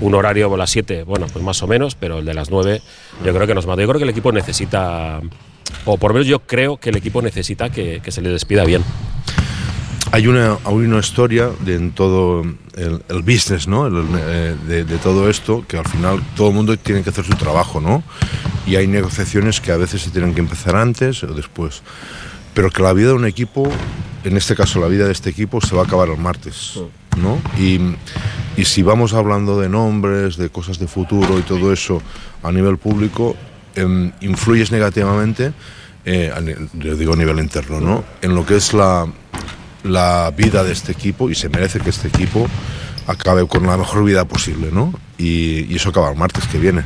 Un 0.00 0.14
horario 0.14 0.52
a 0.52 0.57
las 0.57 0.70
7, 0.70 1.02
bueno, 1.02 1.26
pues 1.33 1.44
más 1.44 1.61
o 1.62 1.66
menos, 1.66 1.96
pero 1.96 2.18
el 2.18 2.24
de 2.24 2.35
las 2.35 2.50
9 2.50 2.81
yo 3.24 3.35
creo 3.35 3.46
que 3.46 3.55
nos 3.55 3.66
mata. 3.66 3.83
Yo 3.83 3.88
creo 3.88 3.98
que 3.98 4.05
el 4.05 4.11
equipo 4.11 4.31
necesita, 4.31 5.20
o 5.87 5.96
por 5.96 6.11
lo 6.11 6.14
menos 6.14 6.28
yo 6.28 6.40
creo 6.40 6.76
que 6.76 6.90
el 6.90 6.96
equipo 6.96 7.20
necesita 7.20 7.70
que, 7.70 8.00
que 8.00 8.12
se 8.12 8.22
le 8.22 8.28
despida 8.28 8.64
bien. 8.64 8.85
Hay 10.12 10.27
una, 10.27 10.59
hay 10.64 10.75
una 10.75 10.98
historia 10.98 11.51
de, 11.64 11.75
en 11.75 11.92
todo 11.92 12.42
el, 12.42 13.03
el 13.09 13.22
business, 13.22 13.66
¿no? 13.66 13.87
El- 13.87 14.05
eh, 14.18 14.57
de, 14.68 14.85
de 14.85 14.98
todo 14.98 15.31
esto, 15.31 15.64
que 15.66 15.79
al 15.79 15.87
final 15.88 16.22
todo 16.37 16.48
el 16.48 16.55
mundo 16.55 16.77
tiene 16.79 17.03
que 17.03 17.11
hacer 17.11 17.25
su 17.25 17.35
trabajo, 17.35 17.81
¿no? 17.81 18.03
Y 18.66 18.77
hay 18.77 18.87
negociaciones 18.87 19.61
que 19.61 19.72
a 19.72 19.77
veces 19.79 20.03
se 20.03 20.11
tienen 20.11 20.35
que 20.35 20.40
empezar 20.40 20.77
antes 20.77 21.25
o 21.25 21.29
después. 21.29 21.83
Pero 22.53 22.70
que 22.70 22.83
la 22.83 22.92
vida 22.92 23.09
de 23.09 23.14
un 23.14 23.25
equipo, 23.25 23.66
en 24.25 24.37
este 24.37 24.55
caso 24.55 24.81
la 24.81 24.88
vida 24.88 25.07
de 25.07 25.12
este 25.12 25.31
equipo, 25.31 25.62
se 25.62 25.75
va 25.75 25.83
a 25.83 25.85
acabar 25.87 26.11
el 26.11 26.18
martes, 26.18 26.79
¿no? 27.16 27.40
Y, 27.59 27.81
y 28.61 28.66
si 28.66 28.83
vamos 28.83 29.14
hablando 29.14 29.59
de 29.59 29.70
nombres, 29.70 30.37
de 30.37 30.51
cosas 30.51 30.79
de 30.79 30.87
futuro 30.88 31.38
y 31.38 31.42
todo 31.42 31.72
eso 31.72 32.03
a 32.42 32.53
nivel 32.53 32.77
público, 32.77 33.35
em, 33.75 34.12
influyes 34.20 34.70
negativamente, 34.70 35.55
eh, 36.05 36.31
yo 36.75 36.96
digo 36.96 37.14
a 37.14 37.16
nivel 37.16 37.38
interno, 37.38 37.81
¿no? 37.81 38.05
En 38.20 38.35
lo 38.35 38.44
que 38.44 38.57
es 38.57 38.75
la, 38.75 39.07
la 39.85 40.33
vida 40.37 40.64
de 40.64 40.73
este 40.73 40.92
equipo 40.92 41.31
y 41.31 41.35
se 41.35 41.49
merece 41.49 41.81
que 41.81 41.90
este 41.90 42.09
equipo 42.09 42.49
acabe 43.07 43.47
con 43.47 43.66
la 43.66 43.77
mejor 43.77 44.05
vida 44.05 44.25
posible, 44.25 44.71
¿no? 44.73 44.92
Y, 45.18 45.64
y 45.73 45.77
eso 45.77 45.90
acaba 45.90 46.11
el 46.11 46.16
martes 46.16 46.47
que 46.47 46.59
viene. 46.59 46.83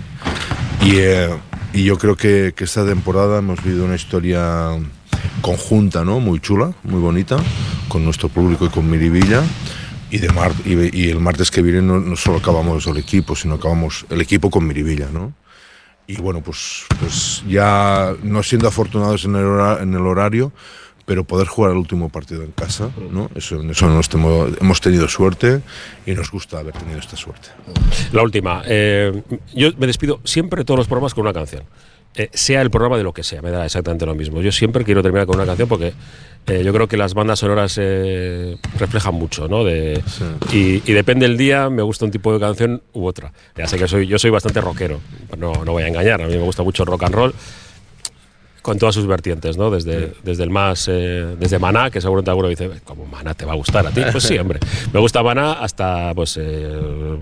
Y, 0.83 0.97
eh, 0.97 1.29
y 1.73 1.85
yo 1.85 1.99
creo 1.99 2.17
que, 2.17 2.55
que 2.57 2.65
esta 2.65 2.87
temporada 2.87 3.39
hemos 3.39 3.63
vivido 3.63 3.85
una 3.85 3.97
historia 3.97 4.71
conjunta, 5.43 6.05
¿no? 6.05 6.21
Muy 6.21 6.41
chula, 6.41 6.73
muy 6.85 7.01
bonita, 7.01 7.37
con 7.89 8.05
nuestro 8.05 8.29
público 8.29 8.67
y 8.67 8.69
con 8.71 8.89
Miribilla. 8.89 9.43
Y, 10.09 10.19
de 10.19 10.29
mar- 10.31 10.53
y, 10.65 10.97
y 10.97 11.11
el 11.11 11.19
martes 11.19 11.51
que 11.51 11.63
viene 11.63 11.83
no, 11.83 11.99
no 11.99 12.15
solo 12.17 12.39
acabamos 12.39 12.87
el 12.87 12.97
equipo, 12.97 13.35
sino 13.35 13.57
acabamos 13.57 14.07
el 14.09 14.21
equipo 14.21 14.51
con 14.51 14.65
Miribilla, 14.67 15.09
¿no? 15.13 15.33
Y 16.07 16.17
bueno, 16.19 16.41
pues, 16.41 16.85
pues 17.01 17.43
ya 17.49 18.15
no 18.23 18.43
siendo 18.45 18.69
afortunados 18.69 19.25
en 19.25 19.35
el, 19.35 19.45
hora- 19.45 19.83
en 19.83 19.93
el 19.95 20.07
horario, 20.07 20.53
pero 21.07 21.25
poder 21.25 21.47
jugar 21.47 21.71
el 21.73 21.79
último 21.79 22.09
partido 22.11 22.43
en 22.43 22.51
casa, 22.51 22.91
¿no? 23.11 23.31
Eso, 23.35 23.63
eso 23.63 23.89
nos 23.89 24.11
temo- 24.11 24.55
hemos 24.61 24.81
tenido 24.81 25.09
suerte 25.09 25.63
y 26.05 26.13
nos 26.13 26.31
gusta 26.31 26.59
haber 26.59 26.75
tenido 26.75 26.99
esta 26.99 27.17
suerte. 27.17 27.49
La 28.13 28.23
última. 28.23 28.63
eh, 28.67 29.23
yo 29.55 29.71
me 29.79 29.87
despido 29.87 30.21
siempre 30.25 30.61
de 30.61 30.65
todos 30.65 30.79
los 30.79 30.89
programas 30.89 31.15
con 31.15 31.23
una 31.23 31.33
canción. 31.33 31.63
Eh, 32.19 32.31
sea 32.33 32.63
el 32.63 32.71
programa 32.71 32.97
de 32.97 33.03
lo 33.05 33.13
que 33.13 33.23
sea, 33.23 33.41
me 33.43 33.51
da 33.51 33.65
exactamente 33.65 34.05
lo 34.07 34.15
mismo. 34.15 34.41
Yo 34.43 34.51
siempre 34.51 34.85
quiero 34.85 35.03
terminar 35.03 35.27
con 35.27 35.37
una 35.37 35.45
canción 35.45 35.69
porque 35.69 35.93
eh, 36.47 36.63
yo 36.65 36.73
creo 36.73 36.89
que 36.89 36.97
las 36.97 37.13
bandas 37.15 37.39
sonoras 37.41 37.77
eh, 37.79 38.57
reflejan 38.79 39.15
mucho, 39.15 39.49
¿no? 39.49 39.65
De, 39.65 40.03
y, 40.51 40.83
y 40.91 40.93
depende 40.95 41.29
del 41.29 41.37
día, 41.37 41.69
me 41.69 41.83
gusta 41.83 42.05
un 42.07 42.11
tipo 42.11 42.33
de 42.33 42.41
canción 42.41 42.83
u 42.95 43.07
otra. 43.07 43.33
Ya 43.55 43.67
sé 43.67 43.77
que 43.79 43.87
soy, 43.87 44.07
yo 44.07 44.19
soy 44.19 44.31
bastante 44.31 44.61
rockero, 44.63 44.99
no, 45.37 45.53
no 45.65 45.73
voy 45.73 45.83
a 45.83 45.89
engañar, 45.89 46.23
a 46.23 46.27
mí 46.27 46.33
me 46.35 46.43
gusta 46.43 46.63
mucho 46.63 46.85
el 46.85 46.89
rock 46.89 47.03
and 47.05 47.15
roll 47.15 47.35
con 48.67 48.81
todas 48.81 48.97
sus 48.97 49.07
vertientes, 49.07 49.57
¿no? 49.57 49.71
Desde, 49.71 50.13
desde 50.25 50.43
el 50.43 50.51
más, 50.51 50.89
eh, 50.89 51.37
desde 51.39 51.61
Maná, 51.61 51.89
que 51.89 52.01
seguramente 52.01 52.33
alguno 52.33 52.49
dice, 52.49 52.69
¿cómo 52.83 53.07
Maná 53.07 53.33
te 53.33 53.45
va 53.45 53.53
a 53.53 53.55
gustar 53.55 53.87
a 53.87 53.93
ti? 53.93 54.03
Pues 54.11 54.25
sí, 54.25 54.37
hombre. 54.41 54.59
Me 54.93 54.99
gusta 54.99 55.23
Maná 55.23 55.53
hasta, 55.53 56.13
pues, 56.17 56.37
eh, 56.43 56.69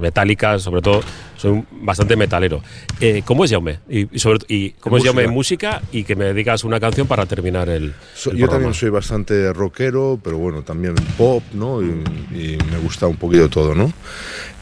Metallica, 0.00 0.59
sobre 0.59 0.80
todo, 0.80 1.02
soy 1.37 1.62
bastante 1.70 2.16
metalero. 2.16 2.62
Eh, 2.98 3.20
¿Cómo 3.26 3.44
es 3.44 3.50
Jaume? 3.50 3.80
Y, 3.90 4.16
y 4.16 4.18
sobre, 4.20 4.38
y 4.48 4.70
¿Cómo 4.70 4.96
es 4.96 5.04
Jaume 5.04 5.24
en 5.24 5.33
música. 5.33 5.83
Y 5.92 6.04
que 6.04 6.16
me 6.16 6.33
digas 6.33 6.64
una 6.64 6.80
canción 6.80 7.07
para 7.07 7.26
terminar 7.26 7.68
el, 7.68 7.88
yo 7.90 8.30
programa. 8.30 8.52
también 8.52 8.72
soy 8.72 8.88
bastante 8.88 9.52
rockero, 9.52 10.18
pero 10.24 10.38
bueno, 10.38 10.62
también 10.62 10.94
pop, 11.18 11.42
¿no? 11.52 11.83
Y, 11.83 11.90
y 12.33 12.59
me 12.72 12.78
gusta 12.78 13.07
un 13.07 13.16
poquito 13.16 13.50
todo, 13.50 13.74
¿no? 13.74 13.92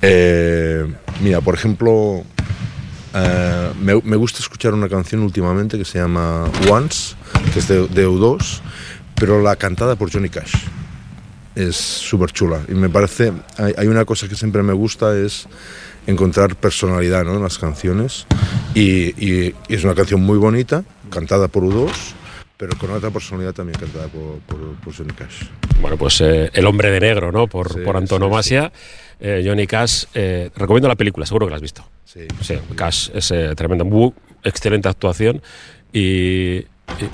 Eh, 0.02 0.84
mira, 1.20 1.40
por 1.40 1.54
ejemplo, 1.54 2.24
eh, 3.14 3.70
me, 3.80 4.00
me 4.02 4.16
gusta 4.16 4.38
escuchar 4.40 4.74
una 4.74 4.88
canción 4.88 5.22
últimamente 5.22 5.78
que 5.78 5.84
se 5.84 5.98
llama 5.98 6.44
Once, 6.70 7.14
que 7.52 7.58
es 7.58 7.68
de, 7.68 7.86
de 7.88 8.08
U2, 8.08 8.60
pero 9.14 9.40
la 9.42 9.56
cantada 9.56 9.96
por 9.96 10.10
Johnny 10.12 10.28
Cash. 10.28 10.54
Es 11.54 11.76
súper 11.76 12.32
chula. 12.32 12.60
Y 12.68 12.72
me 12.72 12.88
parece, 12.88 13.32
hay, 13.58 13.74
hay 13.76 13.86
una 13.86 14.04
cosa 14.06 14.26
que 14.28 14.34
siempre 14.36 14.62
me 14.62 14.72
gusta, 14.72 15.16
es 15.16 15.46
encontrar 16.06 16.56
personalidad 16.56 17.24
¿no? 17.24 17.34
en 17.36 17.42
las 17.42 17.58
canciones. 17.58 18.26
Y, 18.74 19.10
y- 19.22 19.54
y 19.68 19.74
es 19.74 19.84
una 19.84 19.94
canción 19.94 20.22
muy 20.22 20.38
bonita, 20.38 20.82
cantada 21.10 21.48
por 21.48 21.62
U2, 21.64 21.90
pero 22.56 22.76
con 22.78 22.90
otra 22.92 23.10
personalidad 23.10 23.52
también 23.52 23.78
cantada 23.78 24.06
por, 24.08 24.38
por, 24.46 24.58
por 24.76 24.96
Johnny 24.96 25.12
Cash. 25.12 25.44
Bueno, 25.82 25.96
pues 25.98 26.20
eh, 26.22 26.50
El 26.54 26.64
hombre 26.66 26.90
de 26.90 27.00
negro, 27.00 27.32
¿no? 27.32 27.46
Por, 27.48 27.72
Sí, 27.72 27.80
por 27.84 27.96
antonomasia. 27.96 28.72
Eh, 29.24 29.44
Johnny 29.46 29.68
Cash, 29.68 30.06
eh, 30.14 30.50
recomiendo 30.56 30.88
la 30.88 30.96
película, 30.96 31.24
seguro 31.24 31.46
que 31.46 31.50
la 31.50 31.56
has 31.56 31.62
visto. 31.62 31.84
Sí, 32.04 32.26
Sí, 32.40 32.56
Cash 32.74 33.10
es 33.14 33.30
eh, 33.30 33.54
tremendo, 33.54 33.84
muy 33.84 34.12
excelente 34.42 34.88
actuación. 34.88 35.40
Y, 35.92 36.56
y, 36.58 36.66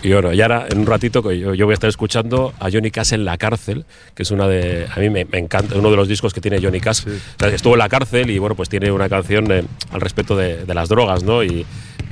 y 0.03 0.13
bueno, 0.13 0.33
y 0.33 0.41
ahora 0.41 0.67
en 0.71 0.79
un 0.79 0.87
ratito 0.87 1.23
que 1.23 1.39
yo, 1.39 1.53
yo 1.53 1.67
voy 1.67 1.73
a 1.73 1.75
estar 1.75 1.89
escuchando 1.89 2.55
a 2.59 2.71
Johnny 2.71 2.91
Cash 2.91 3.13
en 3.13 3.27
la 3.27 3.37
cárcel, 3.37 3.85
que 4.15 4.23
es 4.23 4.31
una 4.31 4.49
de. 4.49 4.87
A 4.91 4.99
mí 5.01 5.11
me, 5.11 5.27
me 5.27 5.39
encanta, 5.39 5.77
uno 5.77 5.91
de 5.91 5.97
los 5.97 6.09
discos 6.09 6.33
que 6.33 6.41
tiene 6.41 6.63
Johnny 6.63 6.81
Cash. 6.81 7.07
O 7.07 7.11
sea, 7.39 7.49
estuvo 7.51 7.75
en 7.75 7.81
la 7.81 7.91
cárcel 7.91 8.31
y 8.31 8.39
bueno, 8.39 8.55
pues 8.55 8.71
tiene 8.71 8.91
una 8.91 9.11
canción 9.11 9.53
eh, 9.53 9.65
al 9.93 10.01
respecto 10.01 10.35
de, 10.35 10.65
de 10.65 10.75
las 10.75 10.89
drogas, 10.89 11.23
¿no? 11.23 11.45
Y 11.45 11.67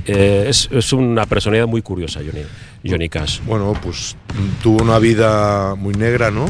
eh, 0.04 0.44
es, 0.48 0.68
es 0.70 0.92
una 0.92 1.24
personalidad 1.24 1.66
muy 1.66 1.80
curiosa, 1.80 2.20
Johnny, 2.20 2.44
Johnny 2.86 3.08
Cash. 3.08 3.40
Bueno, 3.46 3.72
pues 3.82 4.14
tuvo 4.62 4.82
una 4.82 4.98
vida 4.98 5.74
muy 5.74 5.94
negra, 5.94 6.30
¿no? 6.30 6.46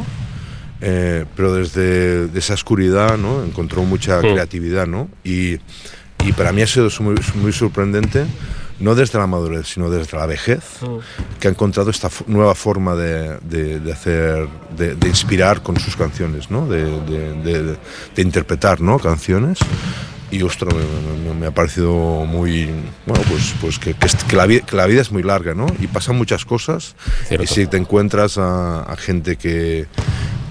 Eh, 0.88 1.24
pero 1.34 1.52
desde 1.54 2.28
de 2.28 2.38
esa 2.38 2.54
oscuridad, 2.54 3.16
¿no? 3.18 3.42
Encontró 3.42 3.82
mucha 3.82 4.18
Mm. 4.18 4.32
creatividad, 4.34 4.86
¿no? 4.86 5.08
Y, 5.24 5.54
y 6.24 6.32
para 6.36 6.52
mí 6.52 6.62
ha 6.62 6.66
sido 6.68 6.88
muy, 7.00 7.16
muy 7.34 7.52
sorprendente, 7.52 8.24
no 8.78 8.94
desde 8.94 9.18
la 9.18 9.26
madurez, 9.26 9.66
sino 9.66 9.90
desde 9.90 10.16
la 10.16 10.26
vejez, 10.26 10.62
que 11.40 11.48
ha 11.48 11.50
encontrado 11.50 11.90
esta 11.90 12.08
nueva 12.28 12.54
forma 12.54 12.94
de, 12.94 13.38
de- 13.40 13.80
de 13.80 13.92
hacer, 13.92 14.46
de, 14.76 15.08
inspirar 15.08 15.60
con 15.62 15.76
sus 15.80 15.96
canciones, 15.96 16.50
¿no? 16.52 16.68
De, 16.68 16.84
interpretar, 18.16 18.80
¿no? 18.80 18.98
Canciones. 19.00 19.58
Y 20.30 20.42
ostras, 20.42 20.72
me, 20.74 21.28
me- 21.28 21.34
me 21.40 21.46
ha 21.46 21.50
parecido 21.52 21.92
muy. 22.26 22.66
Bueno, 23.06 23.24
pues, 23.28 23.54
pues 23.60 23.78
que, 23.78 23.94
que 23.94 24.08
que 24.28 24.36
la 24.36 24.46
vi- 24.46 24.60
que 24.60 24.76
la 24.76 24.86
vida 24.86 25.00
es 25.00 25.10
muy 25.10 25.22
larga, 25.22 25.54
¿no? 25.54 25.66
Y 25.80 25.86
pasan 25.86 26.16
muchas 26.16 26.44
cosas. 26.44 26.94
Cierto. 27.26 27.44
Y 27.44 27.46
si 27.46 27.66
te 27.66 27.76
encuentras 27.76 28.36
a, 28.38 28.82
a 28.82 28.96
gente 28.96 29.36
que, 29.36 29.86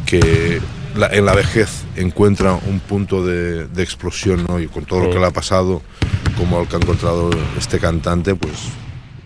que 0.05 0.61
la- 0.95 1.07
en 1.07 1.25
la 1.25 1.33
vejez 1.33 1.83
encuentra 1.95 2.53
un 2.53 2.79
punto 2.79 3.25
de, 3.25 3.67
de 3.67 3.83
explosión, 3.83 4.45
¿no? 4.47 4.59
Y 4.59 4.67
con 4.67 4.85
todo 4.85 5.01
lo 5.01 5.09
que 5.09 5.19
le 5.19 5.25
ha 5.25 5.31
pasado, 5.31 5.81
como 6.37 6.61
el 6.61 6.67
que 6.67 6.75
ha 6.75 6.79
encontrado 6.79 7.29
este 7.57 7.79
cantante, 7.79 8.35
pues 8.35 8.53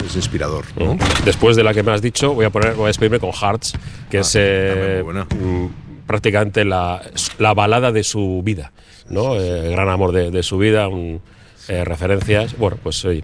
es 0.05 0.15
inspirador, 0.15 0.65
¿no? 0.77 0.97
Después 1.25 1.55
de 1.55 1.63
la 1.63 1.73
que 1.73 1.83
me 1.83 1.91
has 1.91 2.01
dicho, 2.01 2.33
voy 2.33 2.45
a 2.45 2.49
poner, 2.49 2.73
voy 2.75 2.85
a 2.85 2.87
despedirme 2.87 3.19
con 3.19 3.31
Hearts, 3.33 3.73
que 4.09 4.19
es 4.19 4.33
eh, 4.39 5.03
mm, 5.05 5.65
prácticamente 6.07 6.65
la, 6.65 7.01
la 7.37 7.53
balada 7.53 7.91
de 7.91 8.03
su 8.03 8.41
vida, 8.43 8.71
¿no? 9.09 9.35
Eh, 9.35 9.69
gran 9.71 9.89
amor 9.89 10.11
de, 10.11 10.31
de 10.31 10.41
su 10.43 10.57
vida, 10.57 10.87
un- 10.87 11.21
eh, 11.69 11.85
referencias. 11.85 12.57
Bueno, 12.57 12.77
pues 12.81 12.95
soy 12.95 13.23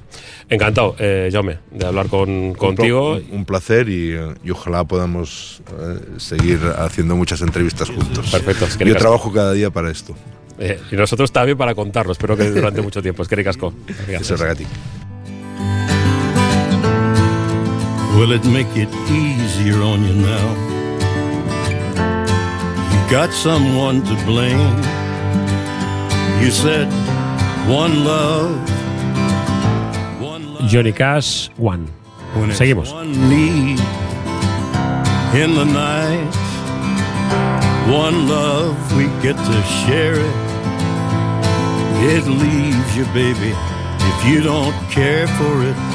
encantado, 0.50 0.96
eh, 1.00 1.30
Jaume, 1.32 1.58
de 1.72 1.86
hablar 1.86 2.08
con, 2.08 2.54
contigo. 2.54 3.16
Un, 3.16 3.40
un 3.40 3.46
placer 3.46 3.90
y, 3.90 4.16
y, 4.44 4.52
ojalá 4.52 4.84
podamos 4.84 5.62
eh, 5.80 6.00
seguir 6.18 6.60
haciendo 6.78 7.16
muchas 7.16 7.42
entrevistas 7.42 7.90
juntos. 7.90 8.30
Perfecto. 8.30 8.68
Yo 8.86 8.96
trabajo 8.96 9.34
cada 9.34 9.52
día 9.54 9.72
para 9.72 9.90
esto. 9.90 10.16
Eh, 10.60 10.80
y 10.92 10.96
nosotros 10.96 11.32
también 11.32 11.58
para 11.58 11.76
contarlo, 11.76 12.12
espero 12.12 12.38
que 12.38 12.50
durante 12.50 12.82
mucho 12.82 13.02
tiempo. 13.02 13.24
Es 13.24 13.28
que 13.28 13.36
ricasco. 13.36 13.74
Eso 14.08 14.38
regati. 14.38 14.66
Will 18.18 18.32
it 18.32 18.46
make 18.46 18.80
it 18.80 18.90
easier 19.10 19.82
on 19.82 20.06
you 20.06 20.14
now? 20.14 20.56
You 22.92 23.12
got 23.12 23.34
someone 23.34 24.02
to 24.04 24.16
blame. 24.26 24.82
You 26.42 26.50
said 26.52 26.88
one 27.68 28.04
love. 28.04 28.70
One 30.22 30.54
love 30.54 30.68
Johnny 30.68 30.92
Cash, 30.92 31.50
One. 31.58 31.92
Seguimos. 32.34 32.92
One 32.92 33.12
need 33.30 33.80
in 35.34 35.56
the 35.56 35.66
night. 35.66 36.36
One 37.90 38.28
love, 38.28 38.76
we 38.98 39.06
get 39.22 39.36
to 39.38 39.64
share 39.86 40.16
it. 40.16 40.36
It 42.14 42.28
leaves 42.28 42.98
you, 42.98 43.06
baby, 43.14 43.54
if 44.00 44.26
you 44.28 44.42
don't 44.42 44.76
care 44.92 45.28
for 45.28 45.64
it. 45.64 45.95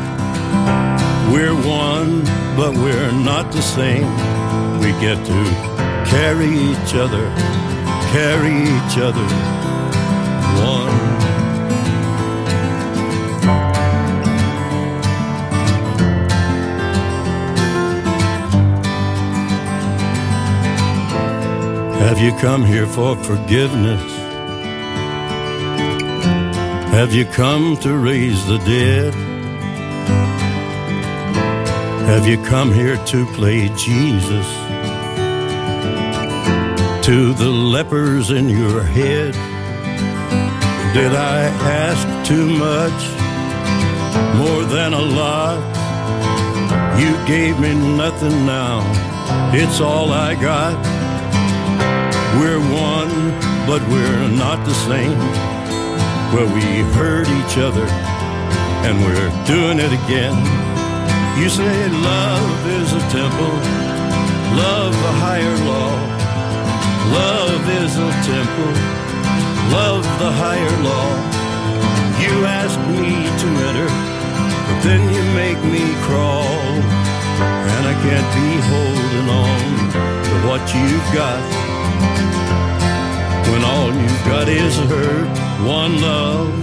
We're 1.31 1.55
one, 1.55 2.25
but 2.57 2.75
we're 2.75 3.11
not 3.13 3.53
the 3.53 3.61
same. 3.61 4.05
We 4.81 4.91
get 4.99 5.15
to 5.25 5.39
carry 6.05 6.49
each 6.49 6.93
other, 6.93 7.25
carry 8.11 8.63
each 8.63 8.97
other. 8.97 9.25
One. 10.59 10.91
Have 22.01 22.19
you 22.19 22.33
come 22.41 22.65
here 22.65 22.85
for 22.85 23.15
forgiveness? 23.15 24.11
Have 26.91 27.13
you 27.13 27.23
come 27.23 27.77
to 27.77 27.97
raise 27.97 28.45
the 28.47 28.57
dead? 28.57 29.30
Have 32.07 32.27
you 32.27 32.37
come 32.43 32.73
here 32.73 32.97
to 32.97 33.25
play 33.27 33.69
Jesus? 33.69 34.47
To 37.05 37.33
the 37.33 37.49
lepers 37.49 38.31
in 38.31 38.49
your 38.49 38.83
head? 38.83 39.33
Did 40.93 41.13
I 41.13 41.43
ask 41.63 42.27
too 42.27 42.45
much? 42.45 43.01
More 44.37 44.63
than 44.65 44.93
a 44.93 45.01
lot? 45.01 45.59
You 46.99 47.13
gave 47.25 47.59
me 47.59 47.73
nothing 47.73 48.45
now. 48.45 48.81
It's 49.53 49.79
all 49.79 50.11
I 50.11 50.35
got. 50.35 50.75
We're 52.39 52.59
one, 52.59 53.31
but 53.67 53.81
we're 53.89 54.27
not 54.27 54.65
the 54.65 54.73
same. 54.73 55.17
Well, 56.33 56.53
we 56.53 56.61
hurt 56.93 57.27
each 57.27 57.57
other, 57.57 57.85
and 58.85 58.99
we're 59.01 59.45
doing 59.45 59.79
it 59.79 59.93
again. 60.03 60.70
You 61.39 61.49
say 61.49 61.89
love 61.89 62.67
is 62.67 62.93
a 62.93 62.99
temple, 63.09 63.55
love 64.55 64.93
a 64.93 65.13
higher 65.25 65.57
law. 65.65 65.91
Love 67.11 67.63
is 67.81 67.97
a 67.97 68.11
temple, 68.23 68.73
love 69.71 70.03
the 70.19 70.31
higher 70.43 70.75
law. 70.83 71.11
You 72.23 72.45
ask 72.45 72.77
me 72.95 73.25
to 73.41 73.47
enter, 73.67 73.89
but 74.67 74.79
then 74.85 75.01
you 75.13 75.23
make 75.33 75.61
me 75.75 75.83
crawl. 76.05 76.45
And 77.73 77.83
I 77.87 77.95
can't 78.05 78.29
be 78.37 78.49
holding 78.71 79.27
on 79.43 79.61
to 80.27 80.33
what 80.47 80.61
you've 80.75 81.09
got. 81.11 81.41
When 83.49 83.63
all 83.63 83.91
you've 83.93 84.25
got 84.25 84.47
is 84.47 84.75
hurt, 84.77 85.27
one 85.65 85.99
love, 86.01 86.53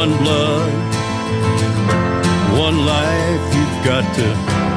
one 0.00 0.16
blood, 0.22 0.91
one 2.58 2.84
life, 2.84 3.54
you've 3.54 3.84
got 3.84 4.04
to 4.14 4.26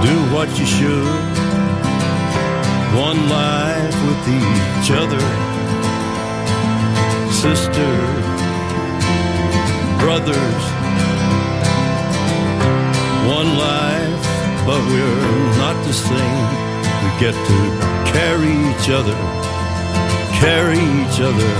do 0.07 0.15
what 0.33 0.47
you 0.57 0.65
should. 0.65 1.35
One 2.95 3.27
life 3.27 3.95
with 4.07 4.23
each 4.39 4.89
other, 4.91 5.25
sisters, 7.31 8.25
brothers. 9.99 10.63
One 13.27 13.57
life, 13.57 14.25
but 14.65 14.79
we're 14.89 15.57
not 15.57 15.75
the 15.83 15.93
same. 15.93 16.47
We 17.03 17.09
get 17.19 17.35
to 17.49 17.59
carry 18.13 18.53
each 18.71 18.89
other, 18.89 19.17
carry 20.39 20.79
each 20.79 21.19
other. 21.19 21.51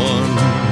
One. 0.00 0.36
One. 0.36 0.71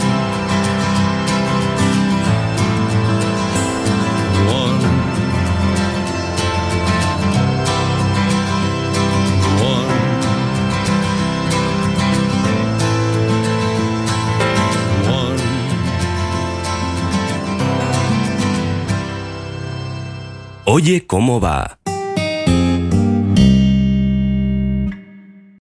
Oye 20.72 21.04
cómo 21.04 21.40
va. 21.40 21.79